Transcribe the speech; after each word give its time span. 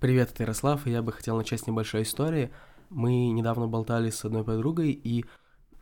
Привет, 0.00 0.30
это 0.30 0.44
Ярослав, 0.44 0.86
и 0.86 0.90
я 0.90 1.02
бы 1.02 1.12
хотел 1.12 1.36
начать 1.36 1.60
с 1.60 1.66
небольшой 1.66 2.04
истории. 2.04 2.50
Мы 2.88 3.28
недавно 3.32 3.68
болтали 3.68 4.08
с 4.08 4.24
одной 4.24 4.42
подругой, 4.44 4.92
и 4.92 5.26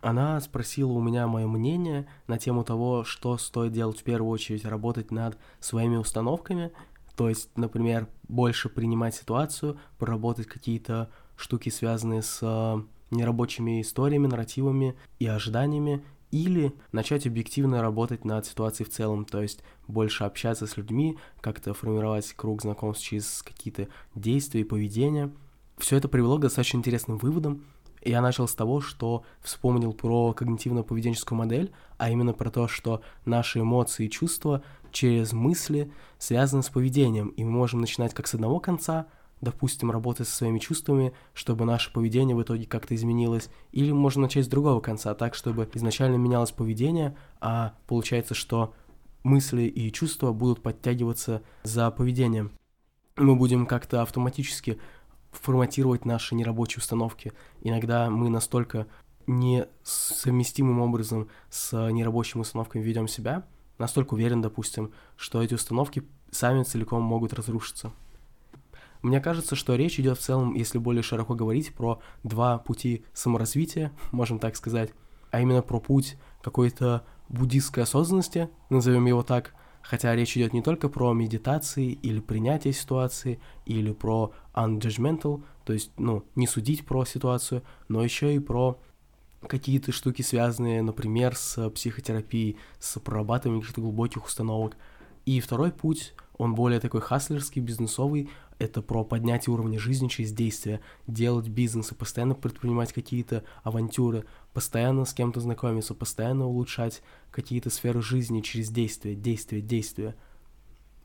она 0.01 0.41
спросила 0.41 0.91
у 0.91 1.01
меня 1.01 1.29
мое 1.29 1.47
мнение 1.47 2.09
на 2.27 2.37
тему 2.37 2.65
того, 2.65 3.05
что 3.05 3.39
стоит 3.39 3.71
делать 3.71 4.01
в 4.01 4.03
первую 4.03 4.33
очередь, 4.33 4.65
работать 4.65 5.13
над 5.13 5.39
своими 5.61 5.95
установками, 5.95 6.73
то 7.17 7.29
есть, 7.29 7.57
например, 7.57 8.09
больше 8.27 8.69
принимать 8.69 9.15
ситуацию, 9.15 9.79
проработать 9.99 10.49
какие-то 10.49 11.11
штуки, 11.37 11.69
связанные 11.69 12.23
с 12.23 12.41
э, 12.43 12.83
нерабочими 13.13 13.81
историями, 13.81 14.27
нарративами 14.27 14.97
и 15.21 15.29
ожиданиями, 15.29 16.05
или 16.31 16.73
начать 16.93 17.27
объективно 17.27 17.83
работать 17.83 18.25
над 18.25 18.47
ситуацией 18.47 18.89
в 18.89 18.93
целом, 18.93 19.25
то 19.25 19.41
есть 19.41 19.63
больше 19.87 20.25
общаться 20.25 20.67
с 20.67 20.77
людьми, 20.77 21.19
как-то 21.41 21.75
формировать 21.75 22.33
круг 22.35 22.63
знакомств 22.63 23.05
через 23.05 23.43
какие-то 23.43 23.89
действия 24.15 24.61
и 24.61 24.65
поведения. 24.65 25.31
Все 25.79 25.97
это 25.97 26.09
привело 26.09 26.39
к 26.39 26.43
достаточно 26.43 26.79
интересным 26.79 27.19
выводам, 27.19 27.65
я 28.03 28.21
начал 28.21 28.47
с 28.47 28.55
того, 28.55 28.81
что 28.81 29.25
вспомнил 29.41 29.93
про 29.93 30.35
когнитивно-поведенческую 30.37 31.35
модель, 31.35 31.73
а 31.97 32.11
именно 32.11 32.33
про 32.33 32.51
то, 32.51 32.69
что 32.69 33.03
наши 33.25 33.61
эмоции 33.61 34.07
и 34.07 34.11
чувства 34.11 34.63
через 34.93 35.33
мысли 35.33 35.93
связаны 36.19 36.63
с 36.63 36.69
поведением, 36.69 37.29
и 37.29 37.45
мы 37.45 37.51
можем 37.51 37.81
начинать 37.81 38.15
как 38.15 38.27
с 38.27 38.35
одного 38.35 38.61
конца, 38.61 39.07
допустим, 39.41 39.91
работать 39.91 40.29
со 40.29 40.37
своими 40.37 40.59
чувствами, 40.59 41.13
чтобы 41.35 41.65
наше 41.65 41.93
поведение 41.93 42.35
в 42.37 42.43
итоге 42.43 42.67
как-то 42.67 42.95
изменилось, 42.95 43.49
или 43.73 43.93
можем 43.93 44.23
начать 44.23 44.45
с 44.45 44.49
другого 44.49 44.81
конца, 44.81 45.15
так, 45.15 45.35
чтобы 45.35 45.69
изначально 45.75 46.17
менялось 46.17 46.51
поведение, 46.51 47.17
а 47.41 47.75
получается, 47.87 48.35
что 48.35 48.75
мысли 49.23 49.63
и 49.63 49.93
чувства 49.93 50.33
будут 50.33 50.63
подтягиваться 50.63 51.43
за 51.63 51.91
поведением. 51.91 52.53
Мы 53.17 53.37
будем 53.37 53.67
как-то 53.67 54.03
автоматически 54.03 54.79
форматировать 55.31 56.05
наши 56.05 56.35
нерабочие 56.35 56.79
установки. 56.79 57.33
Иногда 57.61 58.11
мы 58.11 58.29
настолько 58.31 58.87
несовместимым 59.27 60.81
образом 60.81 61.29
с 61.51 61.91
нерабочими 61.91 62.41
установками 62.41 62.83
ведем 62.83 63.09
себя, 63.09 63.45
настолько 63.77 64.15
уверен, 64.15 64.41
допустим, 64.41 64.93
что 65.17 65.43
эти 65.43 65.55
установки 65.55 66.03
сами 66.31 66.63
целиком 66.63 67.03
могут 67.03 67.35
разрушиться. 67.35 67.93
Мне 69.03 69.21
кажется, 69.21 69.57
что 69.57 69.75
речь 69.75 69.99
идет 70.01 70.19
в 70.19 70.23
целом, 70.23 70.55
если 70.55 70.79
более 70.79 71.03
широко 71.03 71.35
говорить, 71.35 71.75
про 71.75 72.01
два 72.25 72.59
пути 72.59 73.05
саморазвития, 73.13 73.93
можем 74.13 74.39
так 74.39 74.57
сказать, 74.57 74.91
а 75.31 75.41
именно 75.41 75.63
про 75.63 75.81
путь 75.81 76.17
какой-то 76.43 77.05
буддистской 77.29 77.83
осознанности, 77.83 78.49
назовем 78.71 79.07
его 79.07 79.23
так, 79.23 79.55
Хотя 79.89 80.15
речь 80.15 80.37
идет 80.37 80.53
не 80.53 80.61
только 80.61 80.91
про 80.91 81.15
медитации 81.15 81.93
или 81.93 82.21
принятие 82.21 82.75
ситуации, 82.75 83.41
или 83.65 83.93
про 83.93 84.33
unjudgmental, 84.55 85.43
то 85.65 85.73
есть, 85.73 85.93
ну, 85.97 86.25
не 86.35 86.47
судить 86.47 86.85
про 86.85 87.07
ситуацию, 87.07 87.63
но 87.89 88.05
еще 88.05 88.35
и 88.35 88.39
про 88.39 88.79
какие-то 89.47 89.93
штуки, 89.93 90.21
связанные, 90.21 90.83
например, 90.83 91.37
с 91.37 91.71
психотерапией, 91.71 92.59
с 92.79 92.99
прорабатыванием 92.99 93.63
каких-то 93.63 93.81
глубоких 93.81 94.27
установок. 94.27 94.77
И 95.25 95.41
второй 95.41 95.71
путь, 95.73 96.13
он 96.37 96.55
более 96.55 96.81
такой 96.81 97.01
хаслерский, 97.01 97.63
бизнесовый, 97.63 98.29
это 98.59 98.83
про 98.83 99.05
поднятие 99.05 99.55
уровня 99.55 99.79
жизни 99.79 100.09
через 100.09 100.33
действия, 100.33 100.81
делать 101.07 101.49
бизнес 101.49 101.93
и 101.93 101.95
постоянно 101.95 102.35
предпринимать 102.35 102.93
какие-то 102.93 103.45
авантюры, 103.63 104.25
постоянно 104.53 105.05
с 105.05 105.15
кем-то 105.15 105.41
знакомиться, 105.41 105.95
постоянно 105.95 106.47
улучшать 106.47 107.03
какие-то 107.31 107.71
сферы 107.71 108.03
жизни 108.03 108.41
через 108.41 108.71
действия, 108.71 109.15
действия, 109.15 109.61
действия. 109.61 110.17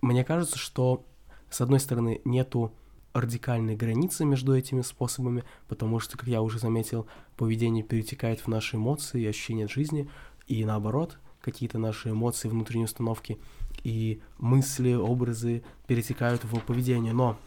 Мне 0.01 0.23
кажется, 0.23 0.57
что, 0.57 1.05
с 1.49 1.61
одной 1.61 1.79
стороны, 1.79 2.21
нету 2.25 2.73
радикальной 3.13 3.75
границы 3.75 4.25
между 4.25 4.55
этими 4.55 4.81
способами, 4.81 5.43
потому 5.67 5.99
что, 5.99 6.17
как 6.17 6.27
я 6.27 6.41
уже 6.41 6.57
заметил, 6.57 7.05
поведение 7.37 7.83
перетекает 7.83 8.39
в 8.39 8.47
наши 8.47 8.75
эмоции 8.75 9.21
и 9.21 9.27
ощущения 9.27 9.65
от 9.65 9.71
жизни, 9.71 10.09
и 10.47 10.65
наоборот, 10.65 11.19
какие-то 11.43 11.77
наши 11.77 12.09
эмоции, 12.09 12.48
внутренние 12.48 12.86
установки 12.86 13.37
и 13.83 14.21
мысли, 14.39 14.93
образы 14.93 15.64
перетекают 15.86 16.43
в 16.45 16.59
поведение. 16.61 17.14
Но 17.14 17.37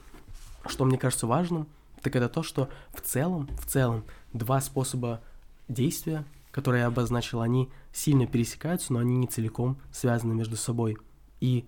что 0.67 0.85
мне 0.85 0.99
кажется 0.99 1.27
важным, 1.27 1.67
так 2.03 2.15
это 2.15 2.29
то, 2.29 2.43
что 2.43 2.69
в 2.95 3.01
целом, 3.01 3.49
в 3.59 3.67
целом, 3.67 4.05
два 4.33 4.61
способа 4.61 5.23
действия, 5.67 6.25
которые 6.53 6.83
я 6.83 6.87
обозначил, 6.89 7.41
они 7.41 7.71
сильно 7.93 8.27
пересекаются, 8.27 8.93
но 8.93 8.99
они 8.99 9.17
не 9.17 9.27
целиком 9.27 9.79
связаны 9.93 10.35
между 10.35 10.57
собой. 10.57 10.99
И 11.41 11.67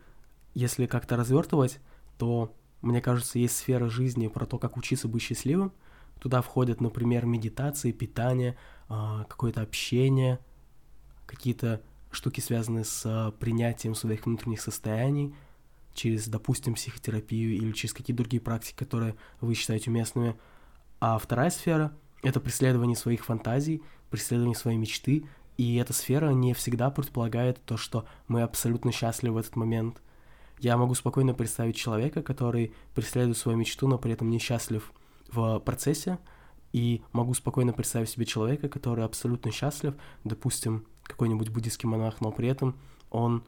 если 0.54 0.86
как-то 0.86 1.16
развертывать, 1.16 1.80
то, 2.18 2.54
мне 2.82 3.00
кажется, 3.00 3.38
есть 3.38 3.56
сфера 3.56 3.88
жизни 3.88 4.28
про 4.28 4.44
то, 4.44 4.58
как 4.58 4.76
учиться 4.76 5.08
быть 5.08 5.22
счастливым. 5.22 5.72
Туда 6.20 6.42
входят, 6.42 6.80
например, 6.80 7.24
медитации, 7.24 7.92
питание, 7.92 8.56
а, 8.88 9.24
какое-то 9.24 9.62
общение, 9.62 10.40
какие-то 11.26 11.80
штуки, 12.10 12.40
связанные 12.40 12.84
с 12.84 13.02
а, 13.04 13.32
принятием 13.32 13.94
своих 13.94 14.26
внутренних 14.26 14.60
состояний 14.60 15.34
через, 15.94 16.28
допустим, 16.28 16.74
психотерапию 16.74 17.56
или 17.56 17.72
через 17.72 17.92
какие-то 17.92 18.22
другие 18.22 18.40
практики, 18.40 18.76
которые 18.76 19.16
вы 19.40 19.54
считаете 19.54 19.90
уместными. 19.90 20.36
А 21.00 21.18
вторая 21.18 21.50
сфера— 21.50 21.92
это 22.22 22.40
преследование 22.40 22.96
своих 22.96 23.24
фантазий, 23.24 23.82
преследование 24.10 24.56
своей 24.56 24.78
мечты, 24.78 25.26
и 25.56 25.76
эта 25.76 25.92
сфера 25.92 26.30
не 26.30 26.54
всегда 26.54 26.90
предполагает 26.90 27.60
то, 27.64 27.76
что 27.76 28.06
мы 28.28 28.42
абсолютно 28.42 28.92
счастливы 28.92 29.34
в 29.34 29.38
этот 29.38 29.56
момент. 29.56 30.00
Я 30.60 30.76
могу 30.76 30.94
спокойно 30.94 31.34
представить 31.34 31.76
человека, 31.76 32.22
который 32.22 32.72
преследует 32.94 33.36
свою 33.36 33.58
мечту, 33.58 33.88
но 33.88 33.98
при 33.98 34.12
этом 34.12 34.30
несчастлив 34.30 34.92
в 35.32 35.58
процессе, 35.60 36.18
и 36.72 37.02
могу 37.12 37.34
спокойно 37.34 37.72
представить 37.72 38.08
себе 38.08 38.24
человека, 38.24 38.68
который 38.68 39.04
абсолютно 39.04 39.50
счастлив, 39.50 39.94
допустим, 40.24 40.86
какой-нибудь 41.08 41.48
буддийский 41.48 41.88
монах, 41.88 42.20
но 42.20 42.30
при 42.30 42.48
этом 42.48 42.76
он 43.10 43.42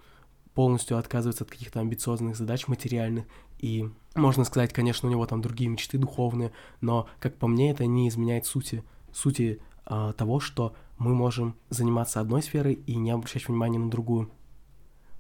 полностью 0.54 0.98
отказывается 0.98 1.44
от 1.44 1.50
каких-то 1.50 1.80
амбициозных 1.80 2.36
задач 2.36 2.66
материальных, 2.66 3.26
и 3.58 3.88
можно 4.14 4.44
сказать, 4.44 4.72
конечно, 4.72 5.08
у 5.08 5.12
него 5.12 5.26
там 5.26 5.40
другие 5.40 5.70
мечты 5.70 5.98
духовные, 5.98 6.52
но, 6.80 7.08
как 7.20 7.36
по 7.36 7.46
мне, 7.46 7.70
это 7.70 7.86
не 7.86 8.08
изменяет 8.08 8.46
сути, 8.46 8.82
сути 9.12 9.60
э, 9.86 10.12
того, 10.16 10.40
что 10.40 10.74
мы 10.98 11.14
можем 11.14 11.56
заниматься 11.68 12.20
одной 12.20 12.42
сферой 12.42 12.74
и 12.74 12.96
не 12.96 13.10
обращать 13.10 13.46
внимания 13.46 13.78
на 13.78 13.90
другую. 13.90 14.30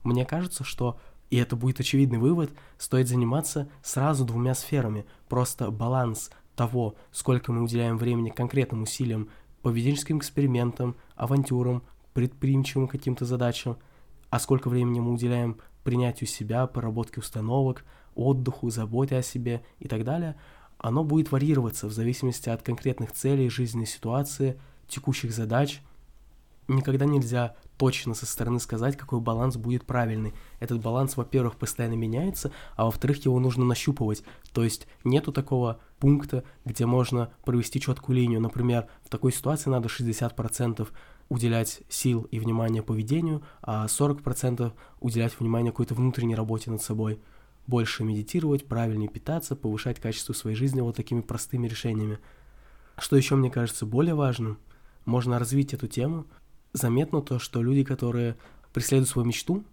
Мне 0.02 0.24
кажется, 0.24 0.64
что, 0.64 0.98
и 1.28 1.36
это 1.36 1.56
будет 1.56 1.80
очевидный 1.80 2.18
вывод, 2.18 2.50
стоит 2.78 3.08
заниматься 3.08 3.68
сразу 3.82 4.24
двумя 4.24 4.54
сферами. 4.54 5.04
Просто 5.28 5.70
баланс 5.70 6.30
того, 6.56 6.96
сколько 7.12 7.52
мы 7.52 7.62
уделяем 7.62 7.98
времени 7.98 8.30
конкретным 8.30 8.82
усилиям, 8.82 9.28
поведенческим 9.62 10.18
экспериментам, 10.18 10.96
авантюрам, 11.16 11.82
предприимчивым 12.14 12.88
каким-то 12.88 13.24
задачам, 13.24 13.78
а 14.30 14.38
сколько 14.38 14.68
времени 14.68 15.00
мы 15.00 15.12
уделяем 15.12 15.58
принятию 15.84 16.28
себя, 16.28 16.66
проработке 16.66 17.20
установок, 17.20 17.84
отдыху, 18.14 18.70
заботе 18.70 19.16
о 19.16 19.22
себе 19.22 19.62
и 19.78 19.88
так 19.88 20.04
далее, 20.04 20.36
оно 20.78 21.04
будет 21.04 21.30
варьироваться 21.30 21.86
в 21.86 21.92
зависимости 21.92 22.48
от 22.48 22.62
конкретных 22.62 23.12
целей, 23.12 23.48
жизненной 23.48 23.86
ситуации– 23.86 24.60
текущих 24.90 25.32
задач, 25.32 25.80
никогда 26.68 27.06
нельзя 27.06 27.56
точно 27.78 28.14
со 28.14 28.26
стороны 28.26 28.60
сказать, 28.60 28.96
какой 28.96 29.20
баланс 29.20 29.56
будет 29.56 29.86
правильный. 29.86 30.34
Этот 30.58 30.80
баланс, 30.80 31.16
во-первых, 31.16 31.56
постоянно 31.56 31.94
меняется, 31.94 32.52
а 32.76 32.84
во-вторых, 32.84 33.24
его 33.24 33.38
нужно 33.40 33.64
нащупывать. 33.64 34.22
То 34.52 34.62
есть 34.62 34.86
нету 35.02 35.32
такого 35.32 35.80
пункта, 35.98 36.44
где 36.64 36.84
можно 36.84 37.30
провести 37.44 37.80
четкую 37.80 38.16
линию. 38.16 38.40
Например, 38.40 38.86
в 39.02 39.08
такой 39.08 39.32
ситуации 39.32 39.70
надо 39.70 39.88
60% 39.88 40.86
уделять 41.30 41.80
сил 41.88 42.28
и 42.30 42.38
внимания 42.38 42.82
поведению, 42.82 43.42
а 43.62 43.86
40% 43.86 44.72
уделять 45.00 45.40
внимание 45.40 45.72
какой-то 45.72 45.94
внутренней 45.94 46.34
работе 46.34 46.70
над 46.70 46.82
собой. 46.82 47.18
Больше 47.66 48.04
медитировать, 48.04 48.66
правильнее 48.66 49.08
питаться, 49.08 49.56
повышать 49.56 49.98
качество 50.00 50.34
своей 50.34 50.56
жизни 50.56 50.82
вот 50.82 50.96
такими 50.96 51.22
простыми 51.22 51.66
решениями. 51.68 52.18
Что 52.98 53.16
еще 53.16 53.36
мне 53.36 53.50
кажется 53.50 53.86
более 53.86 54.14
важным– 54.14 54.58
можно 55.04 55.38
развить 55.38 55.74
эту 55.74 55.86
тему. 55.88 56.26
Заметно 56.72 57.22
то, 57.22 57.38
что 57.38 57.62
люди, 57.62 57.84
которые 57.84 58.36
преследуют 58.72 59.08
свою 59.08 59.26
мечту, 59.26 59.64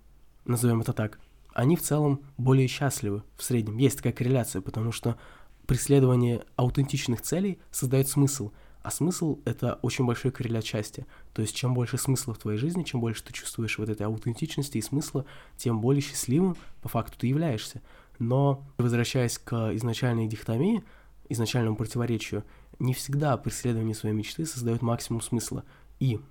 назовем 0.45 0.81
это 0.81 0.93
так, 0.93 1.19
они 1.53 1.75
в 1.75 1.81
целом 1.81 2.21
более 2.37 2.67
счастливы 2.67 3.23
в 3.35 3.43
среднем. 3.43 3.77
Есть 3.77 3.97
такая 3.97 4.13
корреляция, 4.13 4.61
потому 4.61 4.91
что 4.91 5.17
преследование 5.65 6.43
аутентичных 6.55 7.21
целей 7.21 7.59
создает 7.71 8.07
смысл, 8.07 8.51
а 8.87 8.89
смысл— 8.89 9.41
это 9.43 9.79
очень 9.81 10.05
большой 10.05 10.31
коррелят 10.31 10.63
счастья. 10.63 11.05
То 11.33 11.41
есть 11.41 11.53
чем 11.53 11.73
больше 11.73 11.97
смысла 11.97 12.33
в 12.33 12.37
твоей 12.37 12.57
жизни, 12.57 12.83
чем 12.83 13.01
больше 13.01 13.21
ты 13.21 13.33
чувствуешь 13.33 13.77
вот 13.79 13.89
этой 13.89 14.03
аутентичности 14.03 14.77
и 14.77 14.81
смысла, 14.81 15.25
тем 15.57 15.81
более 15.81 16.01
счастливым 16.01 16.55
по 16.81 16.87
факту 16.87 17.19
ты 17.19 17.27
являешься. 17.27 17.81
Но, 18.17 18.65
возвращаясь 18.77 19.39
к 19.39 19.75
изначальной 19.75 20.25
дихотомии, 20.27 20.85
изначальному 21.27 21.75
противоречию, 21.75 22.45
не 22.79 22.93
всегда 22.93 23.35
преследование 23.35 23.93
своей 23.93 24.15
мечты 24.15 24.45
создает 24.45 24.81
максимум 24.81 25.19
смысла. 25.19 25.65
И 25.99 26.21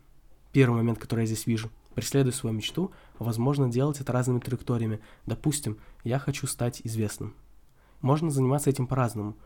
первый 0.51 0.77
момент, 0.77 0.99
который 0.99 1.21
я 1.21 1.27
здесь 1.27 1.47
вижу, 1.47 1.71
преследуя 1.95 2.33
свою 2.33 2.57
мечту, 2.57 2.91
возможно 3.19 3.71
делать 3.71 4.01
это 4.01 4.13
разными 4.13 4.39
траекториями. 4.39 5.01
Допустим, 5.27 5.77
я 6.05 6.19
хочу 6.19 6.47
стать 6.47 6.81
известным. 6.85 7.35
можно 8.01 8.31
заниматься 8.31 8.71
этим 8.71 8.87
по-разному. 8.87 9.37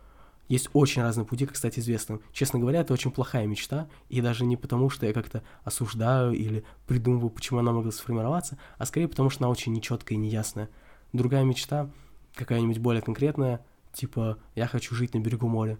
Есть 0.50 0.68
очень 0.72 1.00
разные 1.00 1.24
пути, 1.24 1.46
как 1.46 1.56
стать 1.56 1.78
известным. 1.78 2.20
Честно 2.32 2.58
говоря, 2.58 2.80
это 2.80 2.92
очень 2.92 3.12
плохая 3.12 3.46
мечта, 3.46 3.88
и 4.08 4.20
даже 4.20 4.44
не 4.44 4.56
потому, 4.56 4.90
что 4.90 5.06
я 5.06 5.12
как-то 5.12 5.44
осуждаю 5.62 6.32
или 6.32 6.64
придумываю, 6.88 7.30
почему 7.30 7.60
она 7.60 7.70
могла 7.70 7.92
сформироваться, 7.92 8.58
а 8.76 8.84
скорее 8.84 9.06
потому, 9.06 9.30
что 9.30 9.44
она 9.44 9.52
очень 9.52 9.72
нечеткая 9.72 10.18
и 10.18 10.20
неясная. 10.20 10.68
Другая 11.12 11.44
мечта, 11.44 11.88
какая-нибудь 12.34 12.78
более 12.78 13.00
конкретная, 13.00 13.64
типа 13.92 14.38
«я 14.56 14.66
хочу 14.66 14.92
жить 14.96 15.14
на 15.14 15.20
берегу 15.20 15.46
моря». 15.46 15.78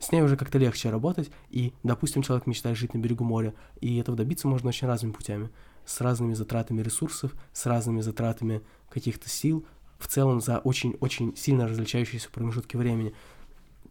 С 0.00 0.10
ней 0.10 0.22
уже 0.22 0.36
как-то 0.36 0.58
легче 0.58 0.90
работать, 0.90 1.30
и, 1.50 1.72
допустим, 1.84 2.22
человек 2.22 2.48
мечтает 2.48 2.76
жить 2.76 2.94
на 2.94 2.98
берегу 2.98 3.22
моря, 3.22 3.54
и 3.80 3.98
этого 3.98 4.16
добиться 4.16 4.48
можно 4.48 4.70
очень 4.70 4.88
разными 4.88 5.12
путями, 5.12 5.50
с 5.86 6.00
разными 6.00 6.34
затратами 6.34 6.82
ресурсов, 6.82 7.32
с 7.52 7.64
разными 7.64 8.00
затратами 8.00 8.60
каких-то 8.90 9.28
сил, 9.28 9.64
в 9.98 10.08
целом 10.08 10.40
за 10.40 10.58
очень-очень 10.58 11.36
сильно 11.36 11.68
различающиеся 11.68 12.28
промежутки 12.30 12.76
времени. 12.76 13.14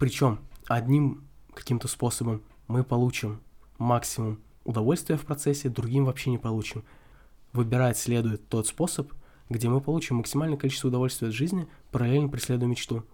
Причем 0.04 0.40
одним 0.68 1.24
каким-то 1.54 1.88
способом 1.88 2.42
мы 2.68 2.84
получим 2.84 3.40
максимум 3.78 4.42
удовольствия 4.66 5.16
в 5.16 5.22
процессе, 5.22 5.70
другим 5.70 6.04
вообще 6.04 6.30
не 6.30 6.38
получим. 6.38 6.84
Выбирать 7.54 7.98
следует 7.98 8.50
тот 8.50 8.68
способ, 8.68 9.14
где 9.50 9.70
мы 9.70 9.80
получим 9.80 10.18
максимальное 10.18 10.58
количество 10.58 10.90
удовольствия 10.90 11.30
от 11.30 11.34
жизни, 11.34 11.70
параллельно 11.90 12.28
преследуя 12.28 12.68
мечту. 12.68 13.06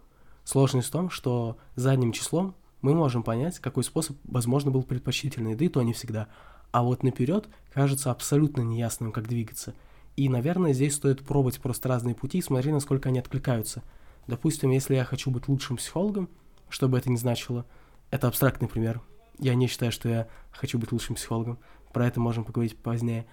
Сложность 0.43 0.87
в 0.87 0.91
том, 0.91 1.11
что 1.11 1.57
задним 1.75 2.11
числом 2.11 2.55
мы 2.81 2.95
можем 2.95 3.21
понять, 3.21 3.59
какой 3.59 3.83
способ, 3.83 4.17
возможно, 4.23 4.71
был 4.71 4.81
предпочтительный, 4.81 5.53
да 5.53 5.65
и 5.65 5.69
то 5.69 5.83
не 5.83 5.93
всегда. 5.93 6.27
А 6.71 6.81
вот 6.81 7.03
наперед 7.03 7.49
кажется 7.71 8.09
абсолютно 8.09 8.61
неясным, 8.61 9.11
как 9.11 9.27
двигаться. 9.27 9.75
И, 10.15 10.27
наверное, 10.27 10.73
здесь 10.73 10.95
стоит 10.95 11.23
пробовать 11.23 11.61
просто 11.61 11.87
разные 11.87 12.15
пути 12.15 12.39
и 12.39 12.41
смотреть, 12.41 12.73
насколько 12.73 13.09
они 13.09 13.19
откликаются. 13.19 13.83
Допустим, 14.25 14.71
если 14.71 14.95
я 14.95 15.05
хочу 15.05 15.29
быть 15.29 15.47
лучшим 15.47 15.77
психологом, 15.77 16.29
что 16.69 16.87
бы 16.87 16.97
это 16.97 17.09
ни 17.09 17.15
значило. 17.15 17.65
Это 18.11 18.27
абстрактный 18.27 18.67
пример. 18.67 19.01
Я 19.37 19.55
не 19.55 19.67
считаю, 19.67 19.91
что 19.91 20.09
я 20.09 20.27
хочу 20.51 20.77
быть 20.77 20.91
лучшим 20.91 21.15
психологом. 21.15 21.59
Про 21.93 22.07
это 22.07 22.19
можем 22.19 22.43
поговорить 22.43 22.77
позднее. 22.77 23.25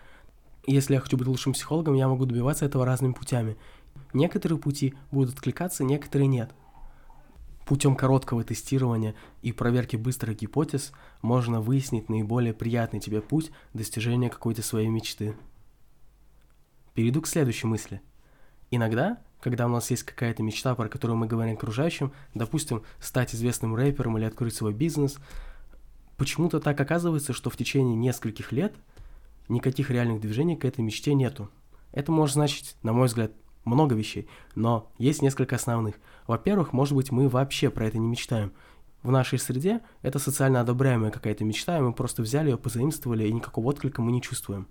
Если 0.67 0.95
я 0.95 1.01
хочу 1.01 1.17
быть 1.17 1.29
лучшим 1.29 1.53
психологом, 1.53 1.95
я 1.95 2.09
могу 2.09 2.27
добиваться 2.27 2.65
этого 2.65 2.85
разными 2.85 3.13
путями. 3.13 3.57
Некоторые 4.13 4.59
пути 4.59 4.95
будут 5.11 5.35
откликаться, 5.35 5.85
некоторые 5.85 6.27
нет. 6.27 6.53
Путем 7.67 7.97
короткого 7.97 8.45
тестирования 8.45 9.15
и 9.43 9.53
проверки 9.53 9.97
быстрых 9.97 10.37
гипотез 10.39 10.93
можно 11.21 11.61
выяснить 11.61 12.09
наиболее 12.09 12.55
приятный 12.55 13.01
тебе 13.01 13.21
путь 13.21 13.51
достижения 13.75 14.31
какой-то 14.31 14.63
своей 14.63 14.89
мечты. 14.89 15.37
Перейду 16.95 17.21
к 17.21 17.27
следующей 17.27 17.67
мысли. 17.67 18.01
Иногда 18.71 19.19
когда 19.47 19.67
у 19.67 19.69
нас 19.69 19.93
есть 19.93 20.03
какая-то 20.03 20.43
мечта, 20.43 20.75
про 20.75 20.89
которую 20.89 21.17
мы 21.17 21.29
говорим 21.29 21.55
окружающим, 21.55 22.11
допустим, 22.35 22.83
стать 22.99 23.33
известным 23.33 23.77
рэпером 23.77 24.19
или 24.19 24.25
открыть 24.25 24.57
свой 24.57 24.73
бизнес, 24.73 25.19
почему-то 26.17 26.59
так 26.59 26.81
оказывается, 26.81 27.33
что 27.33 27.49
в 27.49 27.57
течение 27.57 27.95
нескольких 27.95 28.51
лет 28.51 28.75
никаких 29.49 29.93
реальных 29.93 30.21
движений 30.21 30.57
к 30.57 30.65
этой 30.65 30.81
мечте 30.81 31.15
нету. 31.15 31.49
Это 31.93 32.11
может 32.11 32.35
значить, 32.35 32.75
на 32.83 32.93
мой 32.93 33.07
взгляд, 33.07 33.31
много 33.65 33.95
вещей, 33.95 34.27
но 34.57 34.91
есть 34.99 35.23
несколько 35.23 35.55
основных. 35.55 35.95
Во-первых, 36.27 36.73
может 36.73 36.97
быть, 36.97 37.13
мы 37.13 37.29
вообще 37.29 37.71
про 37.71 37.87
это 37.87 37.99
не 37.99 38.09
мечтаем. 38.09 38.53
В 39.05 39.13
нашей 39.13 39.39
среде 39.39 39.81
это 40.03 40.19
социально 40.19 40.61
одобряемая 40.61 41.13
какая-то 41.13 41.45
мечта, 41.45 41.79
и 41.79 41.83
мы 41.83 41.93
просто 41.93 42.23
взяли 42.23 42.51
ее, 42.51 42.59
позаимствовали, 42.59 43.29
и 43.29 43.33
никакого 43.33 43.69
отклика 43.69 44.03
мы 44.03 44.11
не 44.11 44.23
чувствуем. 44.23 44.67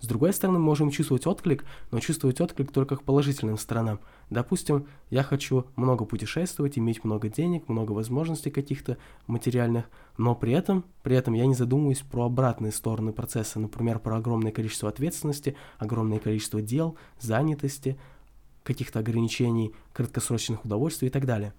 С 0.00 0.06
другой 0.06 0.32
стороны, 0.32 0.58
мы 0.58 0.66
можем 0.66 0.90
чувствовать 0.90 1.26
отклик, 1.26 1.64
но 1.90 1.98
чувствовать 1.98 2.40
отклик 2.40 2.72
только 2.72 2.96
к 2.96 3.04
положительным 3.04 3.56
сторонам. 3.56 4.00
Допустим, 4.28 4.86
я 5.08 5.22
хочу 5.22 5.66
много 5.76 6.04
путешествовать, 6.04 6.78
иметь 6.78 7.04
много 7.04 7.28
денег, 7.28 7.68
много 7.68 7.92
возможностей 7.92 8.50
каких-то 8.50 8.98
материальных, 9.26 9.86
но 10.18 10.34
при 10.34 10.52
этом, 10.52 10.84
при 11.02 11.16
этом 11.16 11.34
я 11.34 11.46
не 11.46 11.54
задумываюсь 11.54 12.00
про 12.00 12.26
обратные 12.26 12.72
стороны 12.72 13.12
процесса, 13.12 13.58
например, 13.58 13.98
про 13.98 14.16
огромное 14.18 14.52
количество 14.52 14.88
ответственности, 14.88 15.56
огромное 15.78 16.18
количество 16.18 16.60
дел, 16.60 16.96
занятости, 17.20 17.98
каких-то 18.62 18.98
ограничений, 18.98 19.74
краткосрочных 19.92 20.64
удовольствий 20.64 21.08
и 21.08 21.10
так 21.10 21.24
далее. 21.24 21.54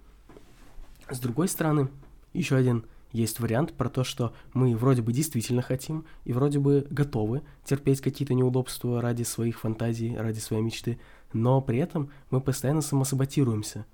С 1.08 1.18
другой 1.20 1.48
стороны, 1.48 1.88
еще 2.32 2.56
один 2.56 2.84
есть 3.12 3.40
вариант 3.40 3.72
про 3.72 3.88
то, 3.88 4.04
что 4.04 4.34
мы 4.52 4.76
вроде 4.76 5.02
бы 5.02 5.12
действительно 5.12 5.62
хотим 5.62 6.04
и 6.24 6.32
вроде 6.32 6.58
бы 6.58 6.86
готовы 6.90 7.42
терпеть 7.64 8.00
какие-то 8.00 8.34
неудобства 8.34 9.00
ради 9.00 9.22
своих 9.22 9.60
фантазий, 9.60 10.16
ради 10.16 10.38
своей 10.38 10.62
мечты, 10.62 10.98
но 11.32 11.60
при 11.60 11.78
этом 11.78 12.10
мы 12.30 12.40
постоянно 12.40 12.82
самосаботируемся. 12.82 13.86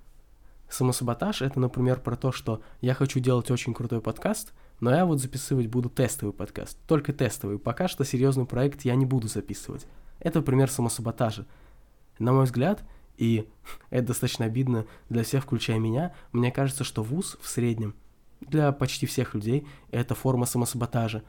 Самосаботаж— 0.69 1.41
это, 1.43 1.59
например, 1.59 1.99
про 1.99 2.15
то, 2.15 2.31
что 2.31 2.61
я 2.81 2.95
хочу 2.95 3.19
делать 3.19 3.51
очень 3.51 3.73
крутой 3.73 4.01
подкаст, 4.01 4.53
но 4.79 4.91
я 4.91 5.05
вот 5.05 5.19
записывать 5.19 5.67
буду 5.67 5.89
тестовый 5.89 6.33
подкаст, 6.33 6.79
только 6.87 7.13
тестовый. 7.13 7.59
Пока 7.59 7.87
что 7.87 8.03
серьезный 8.03 8.45
проект 8.45 8.81
я 8.81 8.95
не 8.95 9.05
буду 9.05 9.27
записывать. 9.27 9.85
Это 10.19 10.41
пример 10.41 10.71
самосаботажа. 10.71 11.45
На 12.17 12.33
мой 12.33 12.45
взгляд, 12.45 12.83
и 13.17 13.47
это 13.91 14.07
достаточно 14.07 14.45
обидно 14.45 14.85
для 15.09 15.23
всех, 15.23 15.43
включая 15.43 15.77
меня, 15.77 16.13
мне 16.31 16.51
кажется, 16.51 16.83
что 16.83 17.03
вуз 17.03 17.37
в 17.39 17.47
среднем 17.47 17.93
для 18.49 18.71
почти 18.71 19.05
всех 19.05 19.33
людей 19.33 19.67
это 19.91 20.15
форма 20.15 20.45
самосаботажа. 20.45 21.23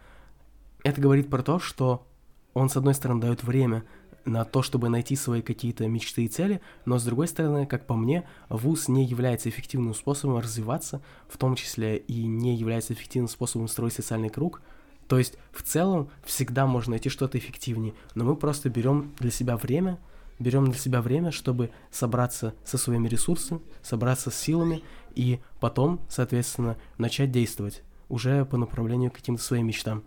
Это 0.82 1.00
говорит 1.00 1.31
про 1.31 1.43
то, 1.43 1.58
что 1.58 2.06
он, 2.52 2.69
с 2.69 2.76
одной 2.76 2.94
стороны, 2.94 3.20
дает 3.20 3.43
время 3.43 3.84
на 4.25 4.44
то, 4.44 4.62
чтобы 4.62 4.88
найти 4.88 5.16
свои 5.16 5.43
какие-то 5.43 5.87
мечты 5.87 6.25
и 6.25 6.28
цели, 6.28 6.61
но 6.84 6.99
с 6.99 7.05
другой 7.05 7.28
стороны, 7.28 7.66
как 7.66 7.87
по 7.87 7.94
мне, 7.94 8.26
вуз 8.49 8.88
не 8.88 9.05
является 9.05 9.49
эффективным 9.49 9.94
способом 9.94 10.38
развиваться, 10.38 11.02
в 11.28 11.37
том 11.37 11.56
числе 11.56 11.99
и 11.99 12.25
не 12.25 12.55
является 12.56 12.94
эффективным 12.94 13.28
способом 13.28 13.69
строить 13.69 13.93
социальный 13.93 14.31
круг. 14.31 14.62
То 15.08 15.19
есть 15.19 15.37
в 15.52 15.62
целом 15.62 16.08
всегда 16.25 16.67
можно 16.67 16.93
найти 16.93 17.10
что-то 17.10 17.37
эффективнее, 17.37 17.94
но 18.14 18.25
мы 18.25 18.37
просто 18.37 18.70
берем 18.70 19.12
для 19.19 19.31
себя 19.31 19.56
время, 19.56 19.99
берем 20.38 20.64
для 20.64 20.78
себя 20.78 21.02
время, 21.02 21.31
чтобы 21.31 21.70
собраться 21.90 22.55
со 22.64 22.78
своими 22.78 23.08
ресурсами, 23.08 23.60
собраться 23.82 24.31
с 24.31 24.37
силами 24.37 24.82
и 25.14 25.40
потом, 25.61 26.00
соответственно, 26.08 26.76
начать 26.99 27.31
действовать 27.31 27.82
уже 28.08 28.44
по 28.44 28.56
направлению 28.56 29.11
к 29.11 29.14
каким-то 29.14 29.43
своим 29.43 29.66
мечтам. 29.66 30.05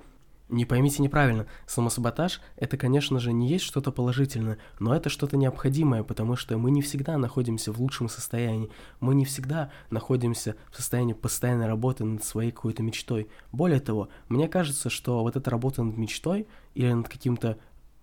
Не 0.50 0.64
поймите 0.64 1.04
неправильно, 1.04 1.46
самосаботаж– 1.66 2.40
это, 2.56 2.78
конечно 2.78 3.20
же, 3.20 3.34
не 3.34 3.50
есть 3.50 3.66
что-то 3.66 3.92
положительное, 3.92 4.58
но 4.80 4.96
это 4.96 5.10
что-то 5.10 5.36
необходимое, 5.36 6.04
потому 6.04 6.38
что 6.38 6.58
мы 6.58 6.72
не 6.72 6.82
всегда 6.82 7.18
находимся 7.18 7.74
в 7.74 7.82
лучшем 7.82 8.08
состоянии, 8.08 8.70
мы 9.02 9.14
не 9.14 9.26
всегда 9.26 9.72
находимся 9.90 10.56
в 10.72 10.78
состоянии 10.78 11.12
постоянной 11.12 11.68
работы 11.68 12.06
над 12.06 12.24
своей 12.24 12.52
какой-то 12.52 12.82
мечтой. 12.82 13.28
Более 13.52 13.82
того, 13.82 14.08
мне 14.30 14.48
кажется, 14.48 14.90
что 14.90 15.22
вот 15.22 15.36
эта 15.36 15.50
работа 15.50 15.84
над 15.84 15.98
мечтой 15.98 16.48
или 16.76 16.94
над 16.94 17.10
каким-то 17.10 17.58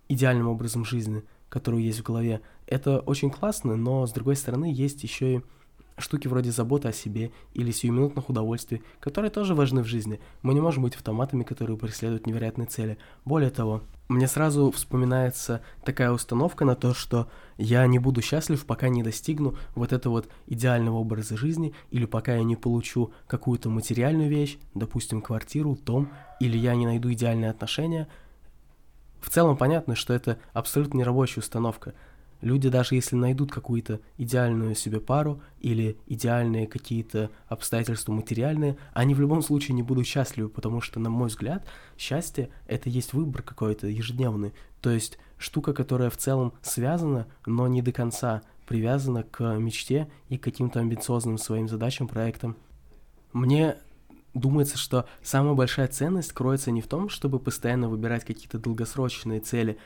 идеальным 0.07 0.47
образом 0.47 0.85
жизни, 0.85 1.23
который 1.49 1.81
есть 1.81 2.01
в 2.01 2.03
голове, 2.03 2.41
это 2.67 2.99
очень 2.99 3.31
классно, 3.31 3.75
но, 3.75 4.05
с 4.05 4.11
другой 4.11 4.35
стороны, 4.35 4.71
есть 4.71 5.01
еще 5.01 5.37
и 5.37 5.41
штуки 5.97 6.27
вроде 6.27 6.51
заботы 6.51 6.89
о 6.89 6.93
себе 6.93 7.31
или 7.53 7.71
сиюминутных 7.71 8.29
удовольствий, 8.29 8.83
которые 8.99 9.31
тоже 9.31 9.55
важны 9.55 9.81
в 9.81 9.87
жизни. 9.87 10.19
Мы 10.41 10.53
не 10.53 10.61
можем 10.61 10.83
быть 10.83 10.95
автоматами, 10.95 11.43
которые 11.43 11.77
преследуют 11.77 12.27
невероятные 12.27 12.67
цели. 12.67 12.97
Более 13.23 13.49
того, 13.49 13.81
мне 14.07 14.27
сразу 14.27 14.69
вспоминается 14.71 15.61
такая 15.83 16.11
установка 16.11 16.63
на 16.63 16.75
то, 16.75 16.93
что 16.93 17.27
я 17.57 17.85
не 17.87 17.97
буду 17.97 18.21
счастлив, 18.21 18.63
пока 18.65 18.87
не 18.89 19.01
достигну 19.01 19.57
вот 19.73 19.93
этого 19.93 20.13
вот 20.13 20.29
идеального 20.45 20.97
образа 20.97 21.37
жизни, 21.37 21.73
или 21.89 22.05
пока 22.05 22.35
я 22.35 22.43
не 22.43 22.55
получу 22.55 23.11
какую-то 23.27 23.69
материальную 23.69 24.29
вещь, 24.29 24.59
допустим, 24.75 25.21
квартиру, 25.21 25.77
дом, 25.83 26.11
или 26.39 26.57
я 26.57 26.75
не 26.75 26.85
найду 26.85 27.11
идеальные 27.11 27.49
отношения. 27.49 28.07
В 29.21 29.31
целом 29.31 29.57
понятно, 29.57 29.95
что 29.95 30.13
это 30.13 30.37
абсолютно 30.53 30.99
нерабочая 30.99 31.41
установка. 31.41 31.95
Люди 32.41 32.69
даже 32.69 32.95
если 32.95 33.15
найдут 33.15 33.51
какую-то 33.51 34.01
идеальную 34.17 34.75
себе 34.75 34.99
пару 34.99 35.41
или 35.59 35.97
идеальные 36.05 36.67
какие-то 36.67 37.31
обстоятельства 37.47 38.11
материальные, 38.11 38.77
они 38.93 39.15
в 39.15 39.19
любом 39.19 39.41
случае 39.41 39.75
не 39.75 39.83
будут 39.83 40.05
счастливы, 40.05 40.49
потому 40.49 40.81
что, 40.81 40.99
на 40.99 41.09
мой 41.09 41.29
взгляд, 41.29 41.67
счастье— 41.97 42.49
это 42.67 42.89
есть 42.89 43.13
выбор 43.13 43.41
какой-то 43.41 43.87
ежедневный. 43.87 44.53
То 44.81 44.91
есть 44.91 45.17
штука, 45.37 45.73
которая 45.73 46.09
в 46.09 46.17
целом 46.17 46.53
связана, 46.61 47.27
но 47.45 47.67
не 47.67 47.81
до 47.81 47.91
конца 47.91 48.43
привязана 48.67 49.23
к 49.23 49.57
мечте 49.57 50.09
и 50.29 50.37
к 50.37 50.43
каким-то 50.43 50.79
амбициозным 50.79 51.37
своим 51.37 51.67
задачам, 51.67 52.07
проектам. 52.07 52.55
Мне 53.33 53.77
думается, 54.33 54.77
что 54.77 55.07
самая 55.23 55.53
большая 55.53 55.87
ценность 55.87 56.33
кроется 56.33 56.71
не 56.71 56.81
в 56.81 56.87
том, 56.87 57.09
чтобы 57.09 57.39
постоянно 57.39 57.89
выбирать 57.89 58.25
какие-то 58.25 58.59
долгосрочные 58.59 59.39
цели, 59.39 59.77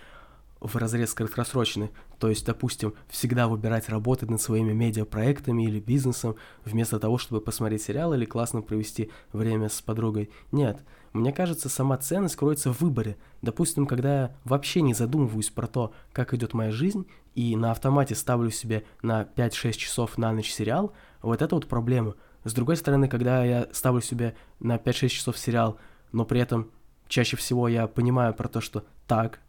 в 0.59 0.75
разрез 0.75 1.13
краткосрочный. 1.13 1.91
То 2.19 2.29
есть, 2.29 2.45
допустим, 2.45 2.93
всегда 3.07 3.47
выбирать 3.47 3.89
работать 3.89 4.29
над 4.29 4.41
своими 4.41 4.73
медиапроектами 4.73 5.63
или 5.63 5.79
бизнесом, 5.79 6.35
вместо 6.65 6.99
того, 6.99 7.17
чтобы 7.17 7.41
посмотреть 7.41 7.83
сериал 7.83 8.13
или 8.13 8.25
классно 8.25 8.61
провести 8.61 9.09
время 9.31 9.69
с 9.69 9.81
подругой. 9.81 10.29
Нет, 10.51 10.83
мне 11.13 11.31
кажется, 11.31 11.69
сама 11.69 11.97
ценность 11.97 12.35
кроется 12.35 12.73
в 12.73 12.81
выборе. 12.81 13.17
Допустим, 13.41 13.87
когда 13.87 14.21
я 14.21 14.35
вообще 14.43 14.81
не 14.81 14.93
задумываюсь 14.93 15.49
про 15.49 15.67
то, 15.67 15.93
как 16.11 16.33
идет 16.33 16.53
моя 16.53 16.71
жизнь, 16.71 17.07
и 17.35 17.55
на 17.55 17.71
автомате 17.71 18.15
ставлю 18.15 18.51
себе 18.51 18.83
на 19.01 19.23
5-6 19.23 19.71
часов 19.73 20.17
на 20.17 20.31
ночь 20.31 20.51
сериал, 20.51 20.93
Вот 21.21 21.41
это 21.41 21.55
вот 21.55 21.67
проблема. 21.67 22.15
С 22.43 22.53
другой 22.53 22.77
стороны, 22.77 23.07
когда 23.07 23.43
я 23.43 23.67
ставлю 23.73 24.01
себе 24.01 24.35
на 24.59 24.77
5-6 24.77 25.09
часов 25.09 25.37
сериал, 25.37 25.77
но 26.11 26.25
при 26.25 26.39
этом 26.39 26.71
чаще 27.07 27.35
всего 27.35 27.67
я 27.67 27.87
понимаю 27.87 28.33
про 28.33 28.47
то, 28.47 28.61
что 28.61 28.85
так, 29.07 29.39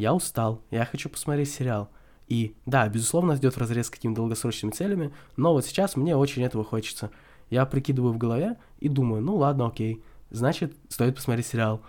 я 0.00 0.14
устал, 0.14 0.62
я 0.70 0.86
хочу 0.86 1.10
посмотреть 1.10 1.50
сериал. 1.50 1.90
И 2.26 2.54
да, 2.64 2.88
безусловно, 2.88 3.36
идет 3.36 3.58
разрез 3.58 3.88
с 3.88 3.90
какими-то 3.90 4.22
долгосрочными 4.22 4.72
целями, 4.72 5.12
но 5.36 5.52
вот 5.52 5.66
сейчас 5.66 5.94
мне 5.94 6.16
очень 6.16 6.42
этого 6.42 6.64
хочется. 6.64 7.10
Я 7.50 7.66
прикидываю 7.66 8.14
в 8.14 8.18
голове 8.18 8.56
и 8.78 8.88
думаю, 8.88 9.20
ну 9.20 9.36
ладно, 9.36 9.66
окей, 9.66 10.02
значит, 10.30 10.74
стоит 10.88 11.16
посмотреть 11.16 11.46
сериал. 11.46 11.82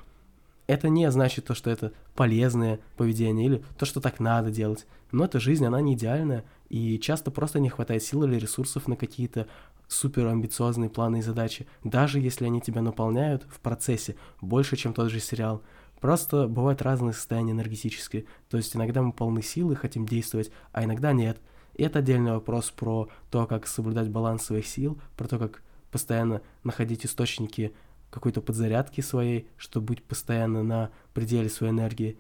Это 0.68 0.89
не 0.89 1.10
значит 1.10 1.46
то, 1.46 1.53
что 1.53 1.70
это 1.70 1.94
полезное 2.15 2.80
поведение 2.98 3.46
или 3.46 3.63
то, 3.77 3.86
что 3.86 4.01
так 4.01 4.20
надо 4.20 4.51
делать. 4.51 4.88
Но 5.12 5.25
эта 5.25 5.39
жизнь, 5.39 5.65
она 5.65 5.80
не 5.80 5.94
идеальная, 5.94 6.44
и 6.70 7.00
часто 7.00 7.32
просто 7.32 7.60
не 7.60 7.70
хватает 7.70 8.03
сил 8.03 8.24
или 8.24 8.36
ресурсов 8.36 8.88
на 8.88 8.96
какие-то 8.96 9.48
супер 9.88 10.27
амбициозные 10.27 10.89
планы 10.89 11.20
и 11.20 11.22
задачи, 11.22 11.68
даже 11.84 12.20
если 12.20 12.46
они 12.46 12.62
тебя 12.62 12.82
наполняют 12.82 13.44
в 13.50 13.60
процессе 13.60 14.15
больше, 14.41 14.75
чем 14.75 14.94
тот 14.94 15.12
же 15.12 15.20
сериал. 15.20 15.62
Просто 16.01 16.48
бывают 16.48 16.81
разные 16.81 17.13
состояния 17.13 17.51
энергетические, 17.51 18.25
то 18.50 18.58
есть 18.58 18.75
иногда 18.75 19.03
мы 19.03 19.13
полны 19.13 19.43
силы, 19.43 19.75
хотим 19.75 20.08
действовать, 20.08 20.51
а 20.74 20.84
иногда 20.84 21.13
нет. 21.13 21.39
И 21.75 21.84
это 21.84 22.00
отдельный 22.00 22.31
вопрос 22.31 22.72
про 22.72 23.08
то, 23.29 23.46
как 23.46 23.67
соблюдать 23.67 24.10
баланс 24.10 24.43
своих 24.43 24.65
сил, 24.65 25.00
про 25.15 25.27
то, 25.27 25.38
как 25.38 25.62
постоянно 25.91 26.41
находить 26.63 27.05
источники 27.05 27.74
какой-то 28.10 28.41
подзарядки 28.41 29.01
своей, 29.01 29.48
чтобы 29.58 29.88
быть 29.88 30.03
постоянно 30.03 30.63
на 30.63 30.89
пределе 31.13 31.50
своей 31.50 31.72
энергии. 31.72 32.17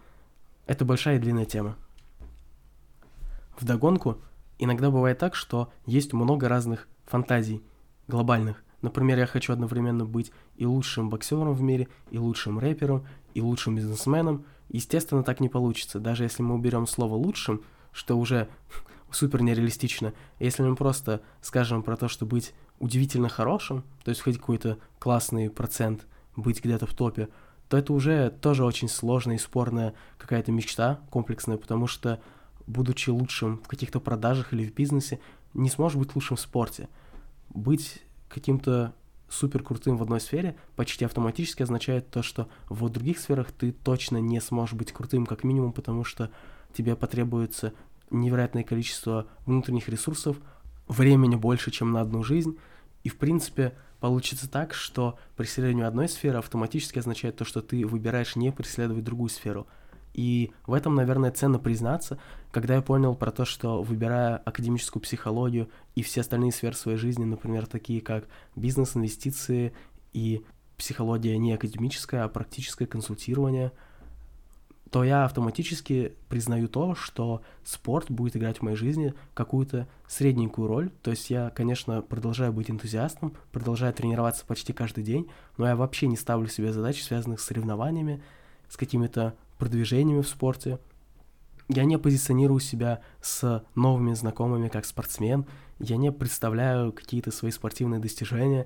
Это 0.67 0.85
большая 0.85 1.17
и 1.17 1.19
длинная 1.19 1.45
тема. 1.45 1.75
Вдогонку, 3.59 4.21
иногда 4.59 4.91
бывает 4.91 5.17
так, 5.17 5.33
что 5.33 5.73
есть 5.87 6.13
много 6.13 6.47
разных 6.47 6.87
фантазий 7.05 7.63
глобальных. 8.07 8.63
Например, 8.81 9.17
я 9.19 9.27
хочу 9.27 9.53
одновременно 9.53 10.05
быть 10.05 10.31
и 10.55 10.65
лучшим 10.65 11.09
боксером 11.09 11.53
в 11.53 11.61
мире, 11.61 11.87
и 12.09 12.17
лучшим 12.17 12.57
рэпером, 12.57 13.05
и 13.33 13.41
лучшим 13.41 13.75
бизнесменом. 13.75 14.45
Естественно, 14.69 15.23
так 15.23 15.39
не 15.39 15.49
получится. 15.49 15.99
Даже 15.99 16.23
если 16.23 16.43
мы 16.43 16.55
уберем 16.55 16.87
слово 16.87 17.15
«лучшим», 17.15 17.61
что 17.91 18.17
уже 18.17 18.49
супер 19.11 19.41
нереалистично. 19.41 20.13
Если 20.39 20.63
мы 20.63 20.75
просто 20.75 21.21
скажем 21.41 21.83
про 21.83 21.97
то, 21.97 22.07
что 22.07 22.25
быть 22.25 22.53
удивительно 22.79 23.29
хорошим, 23.29 23.83
то 24.03 24.09
есть 24.09 24.21
хоть 24.21 24.37
какой-то 24.37 24.77
классный 24.99 25.49
процент 25.49 26.07
быть 26.35 26.63
где-то 26.63 26.85
в 26.85 26.93
топе, 26.93 27.29
то 27.69 27.77
это 27.77 27.93
уже 27.93 28.31
тоже 28.41 28.65
очень 28.65 28.89
сложная 28.89 29.35
и 29.35 29.39
спорная 29.39 29.93
какая-то 30.17 30.51
мечта 30.51 30.99
комплексная, 31.09 31.57
потому 31.57 31.87
что, 31.87 32.19
будучи 32.67 33.09
лучшим 33.09 33.59
в 33.63 33.67
каких-то 33.67 33.99
продажах 33.99 34.51
или 34.51 34.65
в 34.65 34.73
бизнесе, 34.73 35.19
не 35.53 35.69
сможешь 35.69 35.97
быть 35.97 36.15
лучшим 36.15 36.37
в 36.37 36.41
спорте. 36.41 36.89
Быть 37.49 38.01
каким-то 38.27 38.93
супер 39.31 39.63
крутым 39.63 39.97
в 39.97 40.03
одной 40.03 40.19
сфере 40.19 40.55
почти 40.75 41.05
автоматически 41.05 41.63
означает 41.63 42.09
то, 42.09 42.21
что 42.21 42.49
в 42.69 42.87
других 42.89 43.17
сферах 43.17 43.51
ты 43.51 43.71
точно 43.71 44.17
не 44.17 44.39
сможешь 44.41 44.73
быть 44.73 44.91
крутым 44.91 45.25
как 45.25 45.43
минимум, 45.43 45.71
потому 45.71 46.03
что 46.03 46.29
тебе 46.73 46.95
потребуется 46.95 47.73
невероятное 48.09 48.63
количество 48.63 49.27
внутренних 49.45 49.87
ресурсов, 49.89 50.37
времени 50.87 51.35
больше, 51.35 51.71
чем 51.71 51.93
на 51.93 52.01
одну 52.01 52.23
жизнь, 52.23 52.57
и 53.03 53.09
в 53.09 53.17
принципе 53.17 53.73
получится 53.99 54.49
так, 54.49 54.73
что 54.73 55.17
преследование 55.37 55.85
одной 55.85 56.09
сферы 56.09 56.39
автоматически 56.39 56.99
означает 56.99 57.37
то, 57.37 57.45
что 57.45 57.61
ты 57.61 57.85
выбираешь 57.85 58.35
не 58.35 58.51
преследовать 58.51 59.03
другую 59.03 59.29
сферу. 59.29 59.67
И 60.13 60.51
в 60.65 60.73
этом, 60.73 60.95
наверное, 60.95 61.31
ценно 61.31 61.59
признаться, 61.59 62.19
когда 62.51 62.75
я 62.75 62.81
понял 62.81 63.15
про 63.15 63.31
то, 63.31 63.45
что 63.45 63.81
выбирая 63.81 64.37
академическую 64.37 65.01
психологию 65.01 65.69
и 65.95 66.03
все 66.03 66.21
остальные 66.21 66.51
сферы 66.51 66.75
своей 66.75 66.97
жизни, 66.97 67.23
например, 67.23 67.65
такие 67.65 68.01
как 68.01 68.27
бизнес, 68.55 68.95
инвестиции 68.95 69.73
и 70.13 70.43
психология 70.77 71.37
не 71.37 71.53
академическая, 71.53 72.23
а 72.23 72.29
практическое 72.29 72.87
консультирование, 72.87 73.71
то 74.89 75.05
я 75.05 75.23
автоматически 75.23 76.13
признаю 76.27 76.67
то, 76.67 76.95
что 76.95 77.41
спорт 77.63 78.11
будет 78.11 78.35
играть 78.35 78.57
в 78.57 78.61
моей 78.63 78.75
жизни 78.75 79.13
какую-то 79.33 79.87
средненькую 80.07 80.67
роль. 80.67 80.89
То 81.01 81.11
есть 81.11 81.29
я, 81.29 81.49
конечно, 81.51 82.01
продолжаю 82.01 82.51
быть 82.51 82.69
энтузиастом, 82.69 83.33
продолжаю 83.53 83.93
тренироваться 83.93 84.45
почти 84.45 84.73
каждый 84.73 85.05
день, 85.05 85.29
но 85.57 85.65
я 85.65 85.77
вообще 85.77 86.07
не 86.07 86.17
ставлю 86.17 86.49
себе 86.49 86.73
задач, 86.73 87.01
связанных 87.01 87.39
с 87.39 87.45
соревнованиями, 87.45 88.21
с 88.67 88.75
какими-то 88.75 89.35
продвижениями 89.61 90.21
в 90.21 90.27
спорте. 90.27 90.79
Я 91.69 91.83
не 91.85 91.99
позиционирую 91.99 92.59
себя 92.59 93.01
с 93.21 93.63
новыми 93.75 94.15
знакомыми 94.15 94.69
как 94.69 94.85
спортсмен, 94.85 95.45
я 95.77 95.97
не 95.97 96.11
представляю 96.11 96.91
какие-то 96.91 97.29
свои 97.29 97.51
спортивные 97.51 97.99
достижения. 97.99 98.65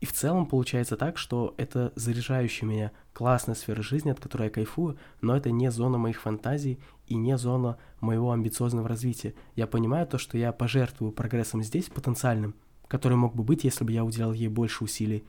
И 0.00 0.06
в 0.06 0.12
целом 0.12 0.46
получается 0.46 0.96
так, 0.96 1.16
что 1.16 1.54
это 1.58 1.92
заряжающая 1.94 2.66
меня 2.66 2.90
классная 3.12 3.54
сфера 3.54 3.82
жизни, 3.82 4.10
от 4.10 4.18
которой 4.18 4.44
я 4.44 4.50
кайфую, 4.50 4.98
но 5.20 5.36
это 5.36 5.52
не 5.52 5.70
зона 5.70 5.96
моих 5.96 6.20
фантазий 6.20 6.80
и 7.06 7.14
не 7.14 7.38
зона 7.38 7.78
моего 8.00 8.32
амбициозного 8.32 8.88
развития. 8.88 9.34
Я 9.54 9.68
понимаю 9.68 10.08
то, 10.08 10.18
что 10.18 10.36
я 10.36 10.50
пожертвую 10.50 11.12
прогрессом 11.12 11.62
здесь 11.62 11.84
потенциальным, 11.84 12.56
который 12.88 13.16
мог 13.16 13.36
бы 13.36 13.44
быть, 13.44 13.62
если 13.62 13.84
бы 13.84 13.92
я 13.92 14.04
уделял 14.04 14.32
ей 14.32 14.48
больше 14.48 14.82
усилий. 14.82 15.24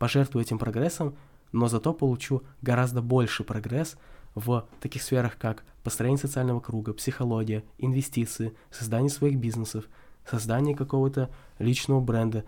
Пожертвую 0.00 0.44
этим 0.44 0.58
прогрессом, 0.58 1.14
но 1.52 1.68
зато 1.68 1.92
получу 1.92 2.42
гораздо 2.62 3.00
больше 3.00 3.44
прогресс 3.44 3.96
в 4.34 4.66
таких 4.80 5.02
сферах, 5.02 5.36
как 5.38 5.64
построение 5.82 6.18
социального 6.18 6.60
круга, 6.60 6.92
психология, 6.92 7.64
инвестиции, 7.78 8.52
создание 8.70 9.10
своих 9.10 9.38
бизнесов, 9.38 9.86
создание 10.28 10.76
какого-то 10.76 11.30
личного 11.58 12.00
бренда. 12.00 12.44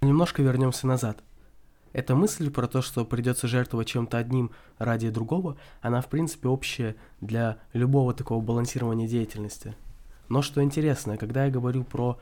Немножко 0.00 0.42
вернемся 0.42 0.86
назад. 0.86 1.22
Эта 1.92 2.14
мысль 2.14 2.50
про 2.50 2.66
то, 2.66 2.80
что 2.80 3.04
придется 3.04 3.46
жертвовать 3.46 3.88
чем-то 3.88 4.16
одним 4.16 4.50
ради 4.78 5.10
другого, 5.10 5.56
она 5.82 6.00
в 6.00 6.08
принципе 6.08 6.48
общая 6.48 6.96
для 7.20 7.58
любого 7.74 8.14
такого 8.14 8.42
балансирования 8.42 9.06
деятельности. 9.06 9.76
Но 10.28 10.40
что 10.40 10.62
интересно, 10.62 11.18
когда 11.18 11.44
я 11.44 11.50
говорю 11.50 11.84
про 11.84 12.18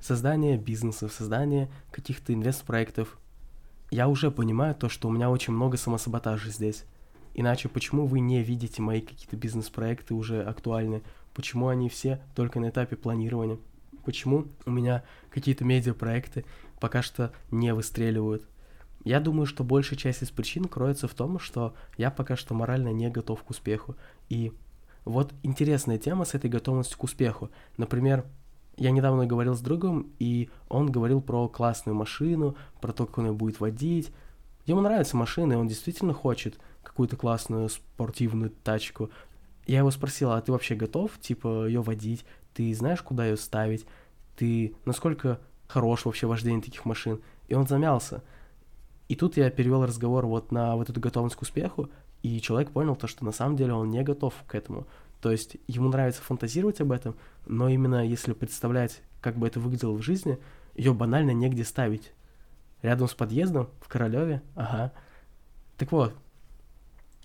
создание 0.00 0.56
бизнесов, 0.56 1.12
создание 1.12 1.68
каких-то 1.90 2.32
инвестпроектов, 2.32 3.18
я 3.90 4.06
уже 4.06 4.30
понимаю 4.30 4.76
то, 4.76 4.88
что 4.88 5.08
у 5.08 5.10
меня 5.10 5.28
очень 5.28 5.52
много 5.52 5.76
самосаботажа 5.76 6.48
здесь. 6.50 6.84
Иначе 7.34 7.68
почему 7.68 8.06
вы 8.06 8.20
не 8.20 8.42
видите 8.42 8.82
мои 8.82 9.00
какие-то 9.00 9.36
бизнес-проекты 9.36 10.14
уже 10.14 10.42
актуальны? 10.42 11.02
Почему 11.34 11.68
они 11.68 11.88
все 11.88 12.20
только 12.34 12.58
на 12.60 12.70
этапе 12.70 12.96
планирования? 12.96 13.58
Почему 14.04 14.46
у 14.66 14.70
меня 14.70 15.04
какие-то 15.30 15.64
медиапроекты 15.64 16.44
пока 16.80 17.02
что 17.02 17.32
не 17.50 17.72
выстреливают? 17.72 18.46
Я 19.04 19.20
думаю, 19.20 19.46
что 19.46 19.64
большая 19.64 19.98
часть 19.98 20.22
из 20.22 20.30
причин 20.30 20.64
кроется 20.64 21.08
в 21.08 21.14
том, 21.14 21.38
что 21.38 21.74
я 21.96 22.10
пока 22.10 22.36
что 22.36 22.54
морально 22.54 22.92
не 22.92 23.08
готов 23.08 23.42
к 23.42 23.50
успеху. 23.50 23.96
И 24.28 24.52
вот 25.04 25.32
интересная 25.42 25.98
тема 25.98 26.24
с 26.24 26.34
этой 26.34 26.50
готовностью 26.50 26.98
к 26.98 27.04
успеху. 27.04 27.50
Например, 27.76 28.26
я 28.76 28.90
недавно 28.90 29.26
говорил 29.26 29.54
с 29.54 29.60
другом, 29.60 30.10
и 30.18 30.50
он 30.68 30.90
говорил 30.90 31.22
про 31.22 31.48
классную 31.48 31.94
машину, 31.94 32.56
про 32.80 32.92
то, 32.92 33.06
как 33.06 33.18
он 33.18 33.26
ее 33.26 33.32
будет 33.32 33.60
водить. 33.60 34.10
Ему 34.66 34.80
нравится 34.80 35.16
машина, 35.16 35.54
и 35.54 35.56
он 35.56 35.68
действительно 35.68 36.12
хочет– 36.12 36.58
какую-то 36.82 37.16
классную 37.16 37.68
спортивную 37.68 38.50
тачку. 38.50 39.10
Я 39.66 39.78
его 39.78 39.90
спросил, 39.90 40.32
а 40.32 40.40
ты 40.40 40.52
вообще 40.52 40.74
готов, 40.74 41.18
типа, 41.20 41.66
ее 41.66 41.82
водить? 41.82 42.24
Ты 42.54 42.74
знаешь, 42.74 43.02
куда 43.02 43.26
ее 43.26 43.36
ставить? 43.36 43.86
Ты 44.36 44.74
насколько 44.84 45.40
хорош 45.68 46.04
вообще 46.04 46.26
вождение 46.26 46.62
таких 46.62 46.84
машин? 46.84 47.20
И 47.48 47.54
он 47.54 47.66
замялся. 47.66 48.22
И 49.08 49.16
тут 49.16 49.36
я 49.36 49.50
перевел 49.50 49.84
разговор 49.84 50.26
вот 50.26 50.52
на 50.52 50.76
вот 50.76 50.88
эту 50.88 51.00
готовность 51.00 51.36
к 51.36 51.42
успеху, 51.42 51.90
и 52.22 52.40
человек 52.40 52.70
понял 52.70 52.96
то, 52.96 53.06
что 53.06 53.24
на 53.24 53.32
самом 53.32 53.56
деле 53.56 53.72
он 53.72 53.90
не 53.90 54.02
готов 54.02 54.34
к 54.46 54.54
этому. 54.54 54.86
То 55.20 55.30
есть 55.30 55.56
ему 55.66 55.88
нравится 55.88 56.22
фантазировать 56.22 56.80
об 56.80 56.92
этом, 56.92 57.16
но 57.46 57.68
именно 57.68 58.06
если 58.06 58.32
представлять, 58.32 59.02
как 59.20 59.36
бы 59.36 59.46
это 59.46 59.60
выглядело 59.60 59.92
в 59.92 60.02
жизни, 60.02 60.38
ее 60.74 60.94
банально 60.94 61.32
негде 61.32 61.64
ставить. 61.64 62.12
Рядом 62.82 63.08
с 63.08 63.14
подъездом, 63.14 63.68
в 63.80 63.88
Королеве, 63.88 64.42
ага. 64.54 64.92
Так 65.76 65.92
вот, 65.92 66.14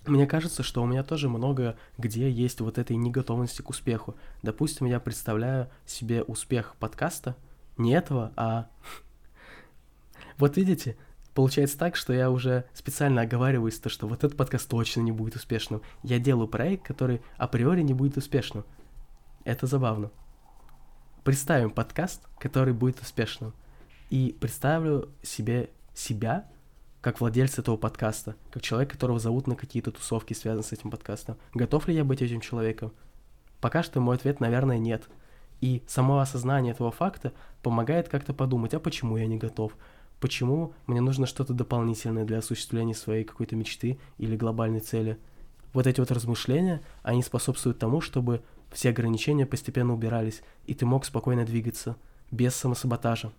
мне 0.06 0.26
кажется, 0.26 0.62
что 0.62 0.82
у 0.82 0.86
меня 0.86 1.02
тоже 1.02 1.28
много 1.28 1.76
где 1.98 2.30
есть 2.30 2.60
вот 2.60 2.78
этой 2.78 2.96
неготовности 2.96 3.62
к 3.62 3.70
успеху. 3.70 4.16
Допустим, 4.42 4.86
я 4.86 5.00
представляю 5.00 5.68
себе 5.84 6.22
успех 6.22 6.76
подкаста, 6.78 7.36
не 7.76 7.92
этого, 7.92 8.32
а... 8.36 8.68
Вот 10.38 10.56
видите, 10.56 10.96
получается 11.34 11.78
так, 11.78 11.96
что 11.96 12.12
я 12.12 12.30
уже 12.30 12.64
специально 12.74 13.22
оговариваюсь, 13.22 13.78
то, 13.78 13.88
что 13.88 14.06
вот 14.06 14.24
этот 14.24 14.36
подкаст 14.36 14.68
точно 14.68 15.00
не 15.00 15.12
будет 15.12 15.36
успешным. 15.36 15.82
Я 16.02 16.18
делаю 16.18 16.48
проект, 16.48 16.86
который 16.86 17.22
априори 17.36 17.82
не 17.82 17.94
будет 17.94 18.16
успешным. 18.16 18.64
Это 19.44 19.66
забавно. 19.66 20.10
Представим 21.24 21.70
подкаст, 21.70 22.22
который 22.38 22.74
будет 22.74 23.00
успешным. 23.00 23.54
И 24.10 24.36
представлю 24.38 25.10
себе 25.22 25.70
себя 25.94 26.46
как 27.06 27.20
владелец 27.20 27.56
этого 27.56 27.76
подкаста, 27.76 28.34
как 28.50 28.64
человек, 28.64 28.90
которого 28.90 29.20
зовут 29.20 29.46
на 29.46 29.54
какие-то 29.54 29.92
тусовки, 29.92 30.32
связанные 30.32 30.64
с 30.64 30.72
этим 30.72 30.90
подкастом. 30.90 31.36
Готов 31.54 31.86
ли 31.86 31.94
я 31.94 32.02
быть 32.02 32.20
этим 32.20 32.40
человеком? 32.40 32.92
Пока 33.60 33.84
что 33.84 34.00
мой 34.00 34.16
ответ, 34.16 34.40
наверное, 34.40 34.78
нет. 34.78 35.04
И 35.60 35.84
само 35.86 36.18
осознание 36.18 36.72
этого 36.72 36.90
факта 36.90 37.32
помогает 37.62 38.08
как-то 38.08 38.34
подумать, 38.34 38.74
а 38.74 38.80
почему 38.80 39.16
я 39.18 39.28
не 39.28 39.36
готов? 39.36 39.76
Почему 40.18 40.74
мне 40.88 41.00
нужно 41.00 41.26
что-то 41.26 41.54
дополнительное 41.54 42.24
для 42.24 42.38
осуществления 42.38 42.96
своей 42.96 43.22
какой-то 43.22 43.54
мечты 43.54 44.00
или 44.18 44.36
глобальной 44.36 44.80
цели? 44.80 45.16
Вот 45.74 45.86
эти 45.86 46.00
вот 46.00 46.10
размышления, 46.10 46.82
они 47.04 47.22
способствуют 47.22 47.78
тому, 47.78 48.00
чтобы 48.00 48.42
все 48.72 48.88
ограничения 48.88 49.46
постепенно 49.46 49.94
убирались, 49.94 50.42
и 50.66 50.74
ты 50.74 50.86
мог 50.86 51.04
спокойно 51.04 51.44
двигаться, 51.44 51.94
без 52.32 52.56
самосаботажа. 52.56 53.30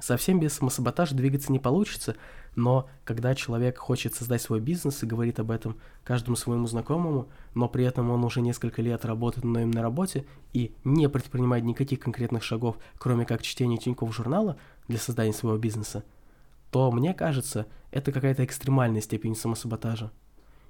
Совсем 0.00 0.40
без 0.40 0.54
самосаботажа 0.54 1.14
двигаться 1.14 1.52
не 1.52 1.58
получится, 1.58 2.16
но 2.56 2.88
когда 3.04 3.34
человек 3.34 3.78
хочет 3.78 4.14
создать 4.14 4.42
свой 4.42 4.60
бизнес 4.60 5.02
и 5.02 5.06
говорит 5.06 5.40
об 5.40 5.50
этом 5.50 5.76
каждому 6.02 6.36
своему 6.36 6.66
знакомому, 6.66 7.28
но 7.54 7.68
при 7.68 7.84
этом 7.84 8.10
он 8.10 8.24
уже 8.24 8.40
несколько 8.40 8.82
лет 8.82 9.04
работает 9.04 9.44
на 9.44 9.64
на 9.66 9.82
работе 9.82 10.26
и 10.52 10.74
не 10.84 11.08
предпринимает 11.08 11.64
никаких 11.64 12.00
конкретных 12.00 12.42
шагов, 12.42 12.76
кроме 12.98 13.24
как 13.24 13.42
чтения 13.42 13.78
Тинькофф 13.78 14.14
журнала 14.14 14.56
для 14.88 14.98
создания 14.98 15.32
своего 15.32 15.58
бизнеса, 15.58 16.04
то 16.70 16.90
мне 16.90 17.14
кажется, 17.14 17.66
это 17.90 18.12
какая-то 18.12 18.44
экстремальная 18.44 19.00
степень 19.00 19.36
самосаботажа. 19.36 20.10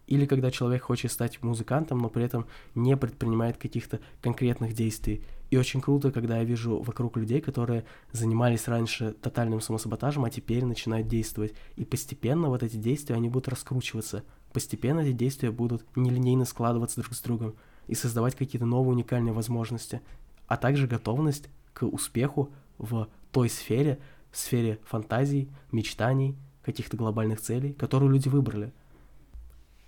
Или 0.06 0.26
когда 0.26 0.50
человек 0.50 0.82
хочет 0.82 1.10
стать 1.10 1.42
музыкантом, 1.42 1.98
но 1.98 2.08
при 2.08 2.24
этом 2.24 2.46
не 2.74 2.96
предпринимает 2.96 3.56
каких-то 3.56 4.00
конкретных 4.20 4.74
действий. 4.74 5.24
И 5.50 5.56
очень 5.56 5.80
круто, 5.80 6.12
когда 6.12 6.38
я 6.38 6.44
вижу 6.44 6.80
вокруг 6.80 7.16
людей, 7.16 7.40
которые 7.40 7.84
занимались 8.12 8.68
раньше 8.68 9.12
тотальным 9.12 9.60
самосаботажем, 9.60 10.24
а 10.24 10.30
теперь 10.30 10.64
начинают 10.64 11.08
действовать. 11.08 11.54
И 11.76 11.84
постепенно 11.84 12.48
вот 12.48 12.62
эти 12.62 12.76
действия, 12.76 13.14
они 13.14 13.28
будут 13.28 13.48
раскручиваться. 13.48 14.24
Постепенно 14.52 15.00
эти 15.00 15.12
действия 15.12 15.50
будут 15.50 15.84
нелинейно 15.96 16.44
складываться 16.44 17.00
друг 17.00 17.14
с 17.14 17.20
другом 17.20 17.54
и 17.86 17.94
создавать 17.94 18.34
какие-то 18.34 18.66
новые 18.66 18.92
уникальные 18.92 19.32
возможности, 19.32 20.00
а 20.46 20.56
также 20.56 20.86
готовность 20.86 21.48
к 21.72 21.86
успеху 21.86 22.50
в 22.78 23.08
той 23.32 23.48
сфере, 23.48 23.98
в 24.30 24.38
сфере 24.38 24.78
фантазий, 24.84 25.50
мечтаний, 25.72 26.36
каких-то 26.62 26.96
глобальных 26.96 27.40
целей, 27.40 27.72
которую 27.72 28.12
люди 28.12 28.28
выбрали– 28.28 28.72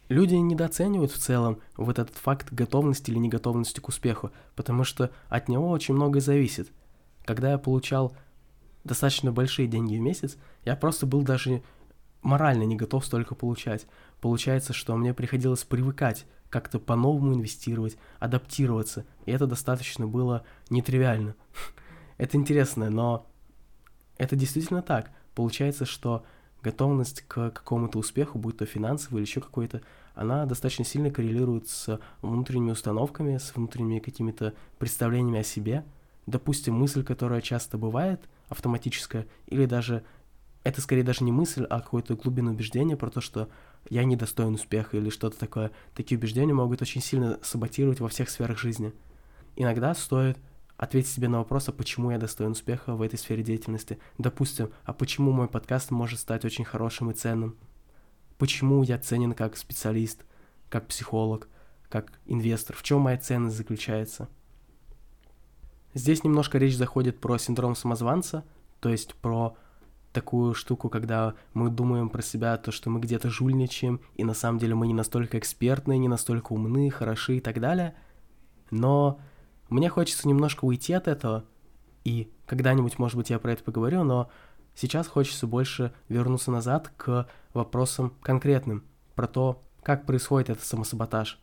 Люди 0.08 0.34
недооценивают 0.34 1.10
в 1.10 1.18
целом 1.18 1.60
вот 1.76 1.98
этот 1.98 2.16
факт 2.16 2.52
готовности 2.52 3.10
или 3.10 3.18
неготовности 3.18 3.80
к 3.80 3.88
успеху, 3.88 4.30
потому 4.54 4.84
что 4.84 5.10
от 5.28 5.48
него 5.48 5.68
очень 5.70 5.94
многое 5.94 6.20
зависит. 6.20 6.70
Когда 7.24 7.52
я 7.52 7.58
получал 7.58 8.16
достаточно 8.84 9.32
большие 9.32 9.66
деньги 9.66 9.96
в 9.96 10.00
месяц, 10.00 10.36
я 10.64 10.76
просто 10.76 11.06
был 11.06 11.22
даже 11.22 11.62
морально 12.22 12.62
не 12.62 12.76
готов 12.76 13.04
столько 13.04 13.34
получать. 13.34 13.86
Получается, 14.20 14.72
что 14.72 14.96
мне 14.96 15.12
приходилось 15.12 15.64
привыкать, 15.64 16.24
как-то 16.50 16.78
по-новому 16.78 17.34
инвестировать, 17.34 17.96
адаптироваться, 18.20 19.04
и 19.24 19.32
это 19.32 19.46
достаточно 19.46 20.06
было 20.06 20.44
нетривиально. 20.70 21.34
Это 22.18 22.38
интересно, 22.38 22.88
но 22.88 23.26
это 24.16 24.36
действительно 24.36 24.80
так. 24.80 25.10
Получается, 25.34 25.84
что 25.84 26.24
готовность 26.66 27.22
к 27.28 27.50
какому-то 27.50 28.00
успеху, 28.00 28.38
будь 28.38 28.56
то 28.56 28.66
финансовый 28.66 29.18
или 29.18 29.26
еще 29.26 29.40
какой-то, 29.40 29.82
она 30.16 30.46
достаточно 30.46 30.84
сильно 30.84 31.12
коррелирует 31.12 31.68
с 31.68 32.00
внутренними 32.22 32.72
установками, 32.72 33.38
с 33.38 33.54
внутренними 33.54 34.00
какими-то 34.00 34.52
представлениями 34.78 35.38
о 35.38 35.44
себе. 35.44 35.84
Допустим, 36.26 36.74
мысль, 36.74 37.04
которая 37.04 37.40
часто 37.40 37.78
бывает, 37.78 38.20
автоматическая, 38.48 39.26
или 39.46 39.64
даже 39.66 40.02
это 40.64 40.80
скорее 40.80 41.04
даже 41.04 41.22
не 41.22 41.30
мысль, 41.30 41.64
а 41.70 41.80
какое-то 41.80 42.16
глубинное 42.16 42.52
убеждение 42.52 42.96
про 42.96 43.10
то, 43.10 43.20
что 43.20 43.48
я 43.88 44.02
недостоин 44.02 44.54
успеха 44.54 44.96
или 44.96 45.10
что-то 45.10 45.38
такое. 45.38 45.70
Такие 45.94 46.18
убеждения 46.18 46.52
могут 46.52 46.82
очень 46.82 47.00
сильно 47.00 47.38
саботировать 47.42 48.00
во 48.00 48.08
всех 48.08 48.28
сферах 48.28 48.58
жизни. 48.58 48.92
Иногда 49.54 49.94
стоит 49.94 50.36
ответить 50.76 51.10
себе 51.10 51.28
на 51.28 51.38
вопрос, 51.38 51.68
а 51.68 51.72
почему 51.72 52.10
я 52.10 52.18
достоин 52.18 52.52
успеха 52.52 52.94
в 52.94 53.02
этой 53.02 53.18
сфере 53.18 53.42
деятельности. 53.42 53.98
Допустим, 54.18 54.70
а 54.84 54.92
почему 54.92 55.32
мой 55.32 55.48
подкаст 55.48 55.90
может 55.90 56.20
стать 56.20 56.44
очень 56.44 56.64
хорошим 56.64 57.10
и 57.10 57.14
ценным? 57.14 57.56
Почему 58.38 58.82
я 58.82 58.98
ценен 58.98 59.32
как 59.32 59.56
специалист, 59.56 60.24
как 60.68 60.86
психолог, 60.86 61.48
как 61.88 62.12
инвестор? 62.26 62.76
В 62.76 62.82
чем 62.82 63.00
моя 63.00 63.16
ценность 63.16 63.56
заключается? 63.56 64.28
Здесь 65.94 66.24
немножко 66.24 66.58
речь 66.58 66.76
заходит 66.76 67.20
про 67.20 67.38
синдром 67.38 67.74
самозванца, 67.74 68.44
то 68.80 68.90
есть 68.90 69.14
про 69.14 69.56
такую 70.12 70.54
штуку, 70.54 70.90
когда 70.90 71.34
мы 71.54 71.70
думаем 71.70 72.10
про 72.10 72.22
себя, 72.22 72.56
то, 72.58 72.70
что 72.70 72.90
мы 72.90 73.00
где-то 73.00 73.30
жульничаем, 73.30 74.00
и 74.14 74.24
на 74.24 74.34
самом 74.34 74.58
деле 74.58 74.74
мы 74.74 74.86
не 74.86 74.94
настолько 74.94 75.38
экспертные, 75.38 75.98
не 75.98 76.08
настолько 76.08 76.52
умны, 76.52 76.90
хороши 76.90 77.38
и 77.38 77.40
так 77.40 77.60
далее. 77.60 77.94
Но 78.70 79.20
мне 79.68 79.88
хочется 79.88 80.28
немножко 80.28 80.64
уйти 80.64 80.92
от 80.92 81.08
этого, 81.08 81.44
и 82.04 82.30
когда-нибудь, 82.46 82.98
может 82.98 83.16
быть, 83.16 83.30
я 83.30 83.38
про 83.38 83.52
это 83.52 83.64
поговорю, 83.64 84.04
но 84.04 84.30
сейчас 84.74 85.08
хочется 85.08 85.46
больше 85.46 85.92
вернуться 86.08 86.50
назад 86.50 86.92
к 86.96 87.28
вопросам 87.52 88.14
конкретным, 88.22 88.84
про 89.14 89.26
то, 89.26 89.62
как 89.82 90.06
происходит 90.06 90.50
этот 90.50 90.64
самосаботаж. 90.64 91.40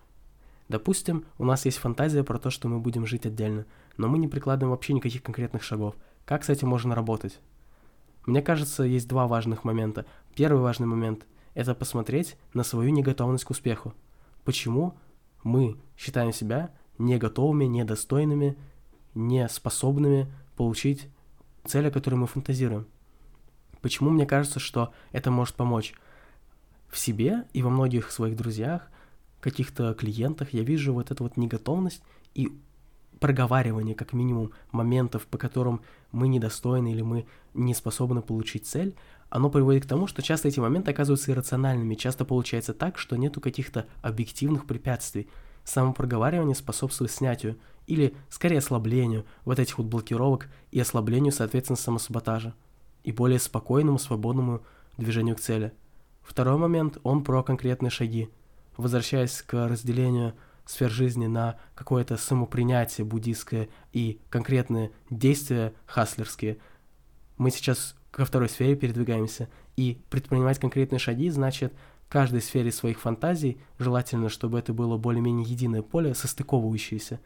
Допустим, 0.70 1.26
у 1.38 1.46
нас 1.46 1.66
есть 1.66 1.78
фантазия 1.78 2.24
про 2.24 2.40
то, 2.40 2.50
что 2.50 2.68
мы 2.68 2.80
будем 2.80 3.06
жить 3.06 3.26
отдельно, 3.26 3.66
но 3.98 4.08
мы 4.08 4.18
не 4.18 4.28
прикладываем 4.28 4.72
вообще 4.72 4.94
никаких 4.94 5.22
конкретных 5.22 5.64
шагов. 5.64 5.96
Как 6.26 6.44
с 6.44 6.50
этим 6.50 6.70
можно 6.70 6.96
работать? 6.96 7.40
Мне 8.26 8.42
кажется, 8.42 8.84
есть 8.84 9.10
два 9.10 9.28
важных 9.28 9.66
момента. 9.66 10.06
Первый 10.36 10.62
важный 10.62 10.88
момент– 10.88 11.26
это 11.54 11.76
посмотреть 11.76 12.38
на 12.54 12.64
свою 12.64 12.92
неготовность 12.92 13.44
к 13.44 13.50
успеху. 13.50 13.94
Почему 14.46 14.98
мы 15.44 15.78
считаем 15.98 16.32
себя 16.32 16.72
не 16.98 17.18
готовыми, 17.18 17.66
недостойными, 17.66 18.58
не 19.16 19.48
способными 19.50 20.32
получить 20.56 21.08
цель, 21.66 21.88
о 21.88 21.92
которой 21.92 22.16
мы 22.16 22.28
фантазируем. 22.28 22.88
Почему 23.82 24.10
мне 24.10 24.26
кажется, 24.26 24.60
что 24.60 24.94
это 25.12 25.32
может 25.32 25.56
помочь? 25.56 25.94
В 26.88 26.98
себе 26.98 27.46
и 27.54 27.64
во 27.64 27.70
многих 27.70 28.12
своих 28.12 28.36
друзьях, 28.36 28.90
каких-то 29.40 29.94
клиентах 29.94 30.54
я 30.54 30.64
вижу 30.64 30.94
вот 30.94 31.12
эту 31.12 31.24
вот 31.24 31.38
неготовность 31.38 32.02
и 32.34 32.58
проговаривание, 33.20 33.96
как 33.96 34.14
минимум, 34.14 34.52
моментов, 34.72 35.28
по 35.28 35.38
которым 35.38 35.82
мы 36.12 36.28
недостойны 36.28 36.92
или 36.92 37.02
мы 37.02 37.26
не 37.54 37.74
способны 37.74 38.22
получить 38.22 38.68
цель, 38.68 38.96
оно 39.30 39.50
приводит 39.50 39.86
к 39.86 39.88
тому, 39.88 40.08
что 40.08 40.22
часто 40.22 40.48
эти 40.48 40.60
моменты 40.60 40.92
оказываются 40.92 41.32
иррациональными. 41.32 41.96
Часто 41.96 42.24
получается 42.26 42.74
так, 42.74 42.98
что 42.98 43.16
нету 43.16 43.42
каких-то 43.42 43.88
объективных 44.02 44.66
препятствий. 44.66 45.28
Самопроговаривание 45.64 46.56
способствует 46.56 47.12
снятию 47.12 47.58
или, 47.88 48.16
скорее, 48.30 48.58
ослаблению 48.60 49.26
вот 49.46 49.60
этих 49.60 49.78
вот 49.78 49.88
блокировок 49.88 50.48
и 50.72 50.80
ослаблению, 50.80 51.32
соответственно, 51.32 51.78
самосаботажа 51.78 52.54
и 53.04 53.12
более 53.12 53.40
спокойному, 53.40 54.00
свободному 54.00 54.62
движению 54.98 55.36
к 55.36 55.40
цели. 55.40 55.74
Второй 56.22 56.58
момент, 56.58 56.98
он 57.04 57.24
про 57.24 57.44
конкретные 57.44 57.90
шаги. 57.90 58.30
Возвращаясь 58.78 59.42
к 59.42 59.68
разделению 59.68 60.34
сфер 60.66 60.90
жизни 60.90 61.28
на 61.28 61.58
какое-то 61.76 62.18
самопринятие 62.18 63.06
буддийское 63.06 63.70
и 63.92 64.20
конкретные 64.30 64.92
действия 65.10 65.74
хаслерские, 65.86 66.58
мы 67.38 67.52
сейчас 67.52 67.96
ко 68.12 68.26
второй 68.26 68.48
сфере 68.48 68.76
передвигаемся, 68.76 69.50
и 69.76 70.00
предпринимать 70.10 70.60
конкретные 70.60 71.00
шаги 71.00 71.30
значит 71.30 71.74
каждой 72.10 72.42
сфере 72.42 72.72
своих 72.72 73.00
фантазий, 73.00 73.60
желательно, 73.80 74.30
чтобы 74.30 74.60
это 74.60 74.74
было 74.74 74.98
более-менее 74.98 75.50
единое 75.50 75.82
поле, 75.82 76.14
состыковывающееся, 76.14 77.20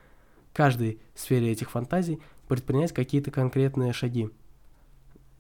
каждой 0.54 1.02
сфере 1.14 1.52
этих 1.52 1.72
фантазий 1.72 2.22
предпринять 2.48 2.94
какие-то 2.94 3.32
конкретные 3.32 3.94
шаги. 3.94 4.30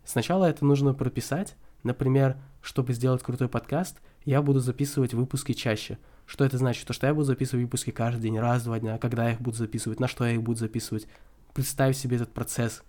Сначала 0.04 0.46
это 0.46 0.66
нужно 0.66 0.94
прописать, 0.94 1.56
например, 1.84 2.38
чтобы 2.62 2.94
сделать 2.94 3.24
крутой 3.24 3.50
подкаст, 3.50 4.02
я 4.26 4.42
буду 4.42 4.60
записывать 4.60 5.14
выпуски 5.14 5.54
чаще. 5.54 5.98
Что 6.26 6.44
это 6.44 6.58
значит? 6.58 6.86
То, 6.86 6.94
что 6.94 7.08
я 7.08 7.14
буду 7.14 7.26
записывать 7.26 7.64
выпуски 7.64 7.92
каждый 7.92 8.22
день, 8.22 8.40
раз-два 8.40 8.80
дня, 8.80 8.98
когда 8.98 9.26
я 9.26 9.34
их 9.34 9.42
буду 9.42 9.56
записывать, 9.56 10.00
на 10.00 10.08
что 10.10 10.26
я 10.26 10.34
их 10.34 10.44
буду 10.44 10.60
записывать. 10.60 11.08
Представь 11.54 11.96
себе 11.96 12.18
этот 12.18 12.34
процесс. 12.34 12.84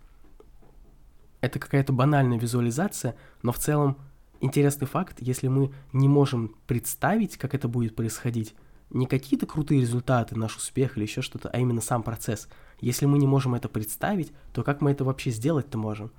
Это 1.41 1.61
какая-то 1.61 1.93
банальная 1.93 2.39
визуализация, 2.39 3.15
но 3.43 3.53
в 3.53 3.59
целом 3.59 3.99
интересный 4.40 4.87
факт, 4.87 5.16
если 5.20 5.48
мы 5.48 5.72
не 5.92 6.09
можем 6.09 6.57
представить, 6.66 7.37
как 7.37 7.55
это 7.55 7.68
будет 7.68 7.96
происходить, 7.96 8.55
не 8.90 9.07
какие-то 9.07 9.46
крутые 9.46 9.81
результаты, 9.81 10.37
наш 10.37 10.57
успех 10.57 10.96
или 10.96 11.05
еще 11.05 11.22
что-то, 11.22 11.51
а 11.51 11.59
именно 11.59 11.81
сам 11.81 12.03
процесс. 12.03 12.48
Если 12.81 13.07
мы 13.07 13.18
не 13.18 13.27
можем 13.27 13.55
это 13.55 13.68
представить, 13.68 14.33
то 14.53 14.62
как 14.62 14.81
мы 14.81 14.92
это 14.92 15.05
вообще 15.05 15.31
сделать-то 15.31 15.77
можем? 15.77 16.11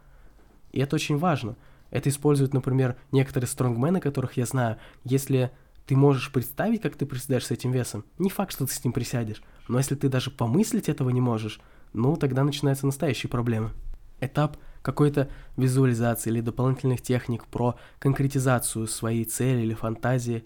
И 0.71 0.79
это 0.79 0.95
очень 0.95 1.17
важно. 1.17 1.55
Это 1.89 2.09
используют, 2.09 2.53
например, 2.53 2.95
некоторые 3.11 3.47
стронгмены, 3.47 3.99
которых 3.99 4.37
я 4.37 4.45
знаю. 4.45 4.77
Если 5.03 5.51
ты 5.87 5.95
можешь 5.95 6.31
представить, 6.31 6.81
как 6.81 6.95
ты 6.95 7.07
приседаешь 7.07 7.47
с 7.47 7.51
этим 7.51 7.71
весом, 7.71 8.05
не 8.19 8.29
факт, 8.29 8.51
что 8.51 8.67
ты 8.67 8.73
с 8.73 8.83
ним 8.83 8.93
присядешь, 8.93 9.41
но 9.67 9.79
если 9.79 9.95
ты 9.95 10.07
даже 10.07 10.29
помыслить 10.29 10.87
этого 10.87 11.09
не 11.09 11.21
можешь, 11.21 11.59
ну 11.93 12.15
тогда 12.15 12.43
начинаются 12.43 12.85
настоящие 12.85 13.29
проблемы. 13.29 13.71
Этап 14.19 14.57
какой-то 14.81 15.29
визуализации 15.57 16.29
или 16.29 16.41
дополнительных 16.41 17.01
техник 17.01 17.45
про 17.45 17.75
конкретизацию 17.99 18.87
своей 18.87 19.25
цели 19.25 19.61
или 19.61 19.73
фантазии. 19.73 20.45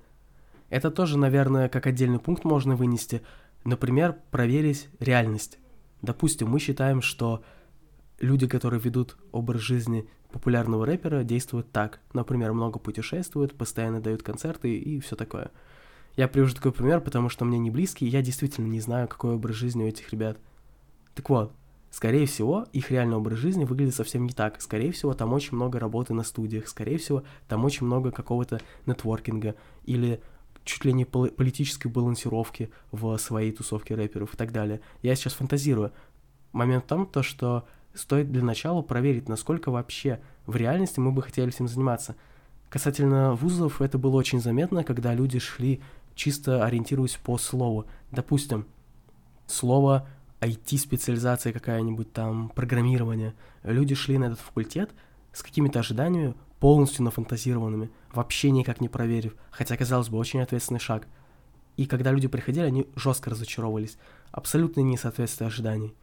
Это 0.70 0.92
тоже, 0.92 1.18
наверное, 1.18 1.70
как 1.70 1.88
отдельный 1.88 2.20
пункт 2.20 2.44
можно 2.44 2.76
вынести. 2.76 3.22
Например, 3.64 4.18
проверить 4.32 4.90
реальность. 5.00 5.60
Допустим, 6.02 6.50
мы 6.50 6.60
считаем, 6.60 7.02
что 7.02 7.44
люди, 8.20 8.48
которые 8.48 8.80
ведут 8.80 9.18
образ 9.32 9.62
жизни 9.62 10.08
популярного 10.32 10.86
рэпера, 10.86 11.24
действуют 11.24 11.72
так. 11.72 12.00
Например, 12.14 12.54
много 12.54 12.80
путешествуют, 12.80 13.56
постоянно 13.56 14.02
дают 14.02 14.24
концерты 14.24 14.76
и 14.76 15.00
все 15.00 15.16
такое. 15.16 15.52
Я 16.16 16.28
привожу 16.28 16.56
такой 16.56 16.72
пример, 16.72 17.02
потому 17.02 17.30
что 17.30 17.46
мне 17.46 17.58
не 17.58 17.72
близкий, 17.72 18.06
и 18.06 18.10
я 18.10 18.22
действительно 18.22 18.68
не 18.68 18.80
знаю, 18.80 19.08
какой 19.08 19.36
образ 19.36 19.56
жизни 19.56 19.84
у 19.84 19.88
этих 19.88 20.12
ребят. 20.12 20.38
Так 21.16 21.30
вот, 21.30 21.54
скорее 21.94 22.26
всего, 22.26 22.66
их 22.74 22.90
реальный 22.90 23.16
образ 23.18 23.38
жизни 23.38 23.66
выглядит 23.66 23.94
совсем 23.94 24.26
не 24.26 24.34
так. 24.34 24.60
Скорее 24.62 24.92
всего, 24.92 25.14
там 25.14 25.32
очень 25.32 25.56
много 25.56 25.80
работы 25.80 26.16
на 26.16 26.24
студиях, 26.24 26.68
скорее 26.68 26.98
всего, 26.98 27.24
там 27.48 27.64
очень 27.66 27.86
много 27.86 28.10
какого-то 28.10 28.60
нетворкинга 28.88 29.54
или 29.86 30.20
чуть 30.66 30.86
ли 30.86 30.94
не 30.94 31.06
политической 31.06 31.90
балансировки 31.90 32.72
в 32.92 33.16
своей 33.18 33.52
тусовке 33.52 33.94
рэперов 33.94 34.34
и 34.34 34.38
так 34.38 34.52
далее. 34.52 34.82
Я 35.04 35.14
сейчас 35.16 35.34
фантазирую. 35.34 35.92
Момент 36.52 36.86
в 36.86 36.88
том, 36.88 37.06
то, 37.06 37.22
что 37.22 37.68
стоит 37.94 38.32
для 38.32 38.44
начала 38.44 38.82
проверить, 38.82 39.30
насколько 39.30 39.70
вообще 39.70 40.20
в 40.48 40.56
реальности 40.56 41.00
мы 41.00 41.12
бы 41.12 41.22
хотели 41.22 41.50
этим 41.50 41.68
заниматься. 41.68 42.16
Касательно 42.70 43.34
вузов, 43.34 43.84
это 43.84 44.00
было 44.00 44.16
очень 44.16 44.42
заметно, 44.42 44.84
когда 44.84 45.14
люди 45.14 45.38
шли 45.38 45.80
чисто 46.16 46.66
ориентируясь 46.66 47.20
по 47.24 47.38
слову. 47.38 47.86
Допустим, 48.10 48.66
слово 49.46 50.08
IT-специализация 50.44 51.54
какая-нибудь 51.54 52.12
там, 52.12 52.50
программирование. 52.50 53.34
Люди 53.64 53.96
шли 53.96 54.18
на 54.18 54.26
этот 54.26 54.40
факультет 54.40 54.92
с 55.32 55.42
какими-то 55.42 55.80
ожиданиями, 55.80 56.36
полностью 56.60 57.04
нафантазированными, 57.04 57.90
вообще 58.14 58.52
никак 58.52 58.80
не 58.80 58.90
проверив, 58.90 59.36
хотя, 59.52 59.76
казалось 59.76 60.10
бы, 60.10 60.18
очень 60.18 60.42
ответственный 60.42 60.80
шаг. 60.80 61.08
И 61.76 61.86
когда 61.86 62.12
люди 62.12 62.28
приходили, 62.28 62.66
они 62.66 62.88
жестко 62.96 63.30
разочаровывались, 63.30 63.98
абсолютно 64.32 64.82
несоответствие 64.82 65.48
ожиданий. 65.48 65.94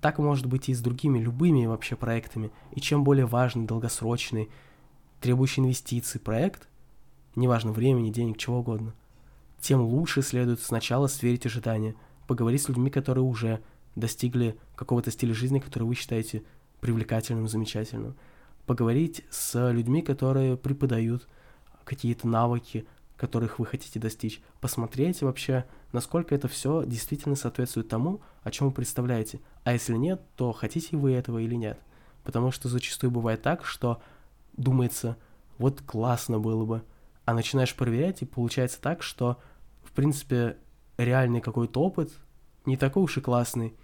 Так 0.00 0.18
может 0.18 0.46
быть 0.46 0.68
и 0.68 0.74
с 0.74 0.80
другими, 0.80 1.18
любыми 1.18 1.66
вообще 1.66 1.94
проектами. 1.94 2.50
И 2.72 2.80
чем 2.80 3.04
более 3.04 3.26
важный, 3.26 3.66
долгосрочный, 3.66 4.48
требующий 5.20 5.60
инвестиций 5.60 6.20
проект, 6.20 6.68
неважно 7.36 7.72
времени, 7.72 8.10
денег, 8.10 8.38
чего 8.38 8.60
угодно, 8.60 8.94
тем 9.60 9.82
лучше 9.82 10.22
следует 10.22 10.60
сначала 10.60 11.06
сверить 11.06 11.46
ожидания, 11.46 11.94
поговорить 12.26 12.62
с 12.62 12.68
людьми, 12.68 12.90
которые 12.90 13.24
уже 13.24 13.60
достигли 13.96 14.58
какого-то 14.76 15.10
стиля 15.10 15.34
жизни, 15.34 15.58
который 15.58 15.84
вы 15.84 15.94
считаете 15.94 16.42
привлекательным, 16.80 17.48
замечательным. 17.48 18.16
Поговорить 18.66 19.24
с 19.30 19.70
людьми, 19.70 20.02
которые 20.02 20.56
преподают 20.56 21.28
какие-то 21.84 22.28
навыки, 22.28 22.86
которых 23.16 23.58
вы 23.58 23.66
хотите 23.66 24.00
достичь. 24.00 24.40
Посмотреть 24.60 25.20
вообще, 25.22 25.66
насколько 25.92 26.34
это 26.34 26.48
все 26.48 26.84
действительно 26.86 27.36
соответствует 27.36 27.88
тому, 27.88 28.20
о 28.42 28.50
чем 28.50 28.68
вы 28.68 28.72
представляете. 28.72 29.40
А 29.64 29.72
если 29.72 29.94
нет, 29.94 30.22
то 30.36 30.52
хотите 30.52 30.96
вы 30.96 31.12
этого 31.12 31.38
или 31.38 31.54
нет. 31.54 31.78
Потому 32.24 32.50
что 32.50 32.68
зачастую 32.68 33.10
бывает 33.10 33.42
так, 33.42 33.64
что 33.64 34.00
думается, 34.56 35.16
вот 35.58 35.82
классно 35.82 36.38
было 36.38 36.64
бы, 36.64 36.82
а 37.24 37.34
начинаешь 37.34 37.74
проверять, 37.74 38.22
и 38.22 38.26
получается 38.26 38.80
так, 38.80 39.02
что, 39.02 39.38
в 39.84 39.92
принципе, 39.92 40.56
реальный 40.96 41.40
какой-то 41.40 41.82
опыт 41.82 42.12
не 42.66 42.76
такой 42.76 43.02
уж 43.02 43.16
и 43.16 43.20
классный, 43.20 43.74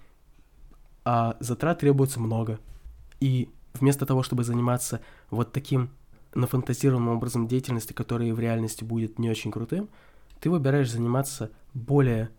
а 1.05 1.37
затрат 1.41 1.81
требуется 1.81 2.21
много. 2.21 2.59
И 3.21 3.51
вместо 3.75 4.07
того, 4.07 4.23
чтобы 4.23 4.45
заниматься 4.45 5.01
вот 5.31 5.53
таким 5.53 5.91
нафантазированным 6.35 7.09
образом 7.09 7.49
деятельности, 7.49 7.93
который 7.93 8.33
в 8.33 8.41
реальности 8.41 8.85
будет 8.85 9.19
не 9.19 9.31
очень 9.31 9.51
крутым, 9.51 9.89
ты 10.41 10.51
выбираешь 10.51 10.91
заниматься 10.91 11.51
более 11.75 12.31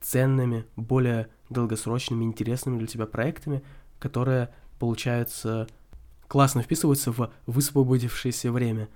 ценными, 0.00 0.64
более 0.76 1.28
долгосрочными, 1.50 2.24
интересными 2.24 2.78
для 2.78 2.86
тебя 2.86 3.06
проектами, 3.06 3.62
которые, 3.98 4.52
получается, 4.78 5.66
классно 6.28 6.62
вписываются 6.62 7.12
в 7.12 7.30
высвободившееся 7.46 8.50
время. 8.50 8.88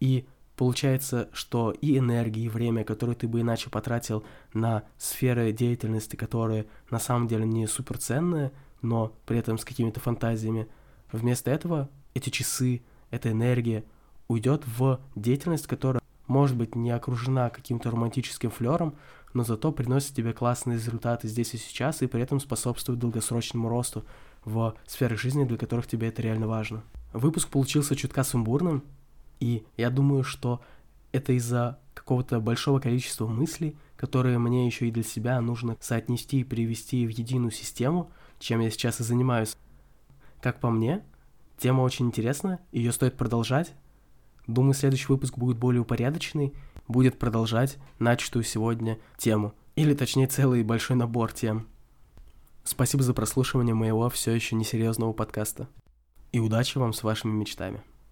И 0.00 0.26
получается, 0.56 1.28
что 1.32 1.72
и 1.72 1.98
энергия, 1.98 2.44
и 2.44 2.48
время, 2.48 2.84
которое 2.84 3.14
ты 3.14 3.26
бы 3.26 3.40
иначе 3.40 3.70
потратил 3.70 4.24
на 4.52 4.84
сферы 4.98 5.52
деятельности, 5.52 6.16
которые 6.16 6.66
на 6.90 6.98
самом 6.98 7.28
деле 7.28 7.44
не 7.44 7.66
суперценные, 7.66 8.52
но 8.82 9.12
при 9.26 9.38
этом 9.38 9.58
с 9.58 9.64
какими-то 9.64 10.00
фантазиями, 10.00 10.68
вместо 11.10 11.50
этого 11.50 11.88
эти 12.14 12.30
часы, 12.30 12.82
эта 13.10 13.30
энергия 13.30 13.84
уйдет 14.28 14.64
в 14.66 15.00
деятельность, 15.14 15.66
которая 15.66 16.02
может 16.26 16.56
быть 16.56 16.74
не 16.74 16.90
окружена 16.90 17.50
каким-то 17.50 17.90
романтическим 17.90 18.50
флером, 18.50 18.94
но 19.34 19.44
зато 19.44 19.72
приносит 19.72 20.14
тебе 20.14 20.32
классные 20.32 20.76
результаты 20.76 21.28
здесь 21.28 21.54
и 21.54 21.58
сейчас, 21.58 22.02
и 22.02 22.06
при 22.06 22.22
этом 22.22 22.40
способствует 22.40 23.00
долгосрочному 23.00 23.68
росту 23.68 24.04
в 24.44 24.74
сферах 24.86 25.18
жизни, 25.18 25.44
для 25.44 25.58
которых 25.58 25.86
тебе 25.86 26.08
это 26.08 26.22
реально 26.22 26.46
важно. 26.46 26.82
Выпуск 27.12 27.48
получился 27.48 27.96
чутка 27.96 28.24
сумбурным, 28.24 28.84
и 29.40 29.64
я 29.76 29.90
думаю, 29.90 30.22
что 30.22 30.60
это 31.12 31.32
из-за 31.32 31.78
какого-то 31.94 32.40
большого 32.40 32.80
количества 32.80 33.26
мыслей, 33.26 33.76
которые 33.96 34.38
мне 34.38 34.66
еще 34.66 34.88
и 34.88 34.90
для 34.90 35.02
себя 35.02 35.40
нужно 35.40 35.76
соотнести 35.80 36.40
и 36.40 36.44
привести 36.44 37.06
в 37.06 37.10
единую 37.10 37.50
систему, 37.50 38.10
чем 38.38 38.60
я 38.60 38.70
сейчас 38.70 39.00
и 39.00 39.04
занимаюсь. 39.04 39.56
Как 40.40 40.60
по 40.60 40.70
мне, 40.70 41.02
тема 41.58 41.82
очень 41.82 42.06
интересная, 42.06 42.60
ее 42.72 42.92
стоит 42.92 43.16
продолжать, 43.16 43.74
Думаю, 44.46 44.74
следующий 44.74 45.06
выпуск 45.08 45.38
будет 45.38 45.56
более 45.56 45.80
упорядоченный, 45.80 46.52
будет 46.86 47.18
продолжать 47.18 47.78
начатую 47.98 48.44
сегодня 48.44 48.98
тему. 49.16 49.54
Или 49.74 49.94
точнее 49.94 50.26
целый 50.26 50.62
большой 50.62 50.96
набор 50.96 51.32
тем. 51.32 51.66
Спасибо 52.62 53.02
за 53.02 53.14
прослушивание 53.14 53.74
моего 53.74 54.08
все 54.10 54.32
еще 54.32 54.54
несерьезного 54.54 55.12
подкаста. 55.12 55.68
И 56.32 56.40
удачи 56.40 56.78
вам 56.78 56.92
с 56.92 57.02
вашими 57.02 57.32
мечтами. 57.32 57.82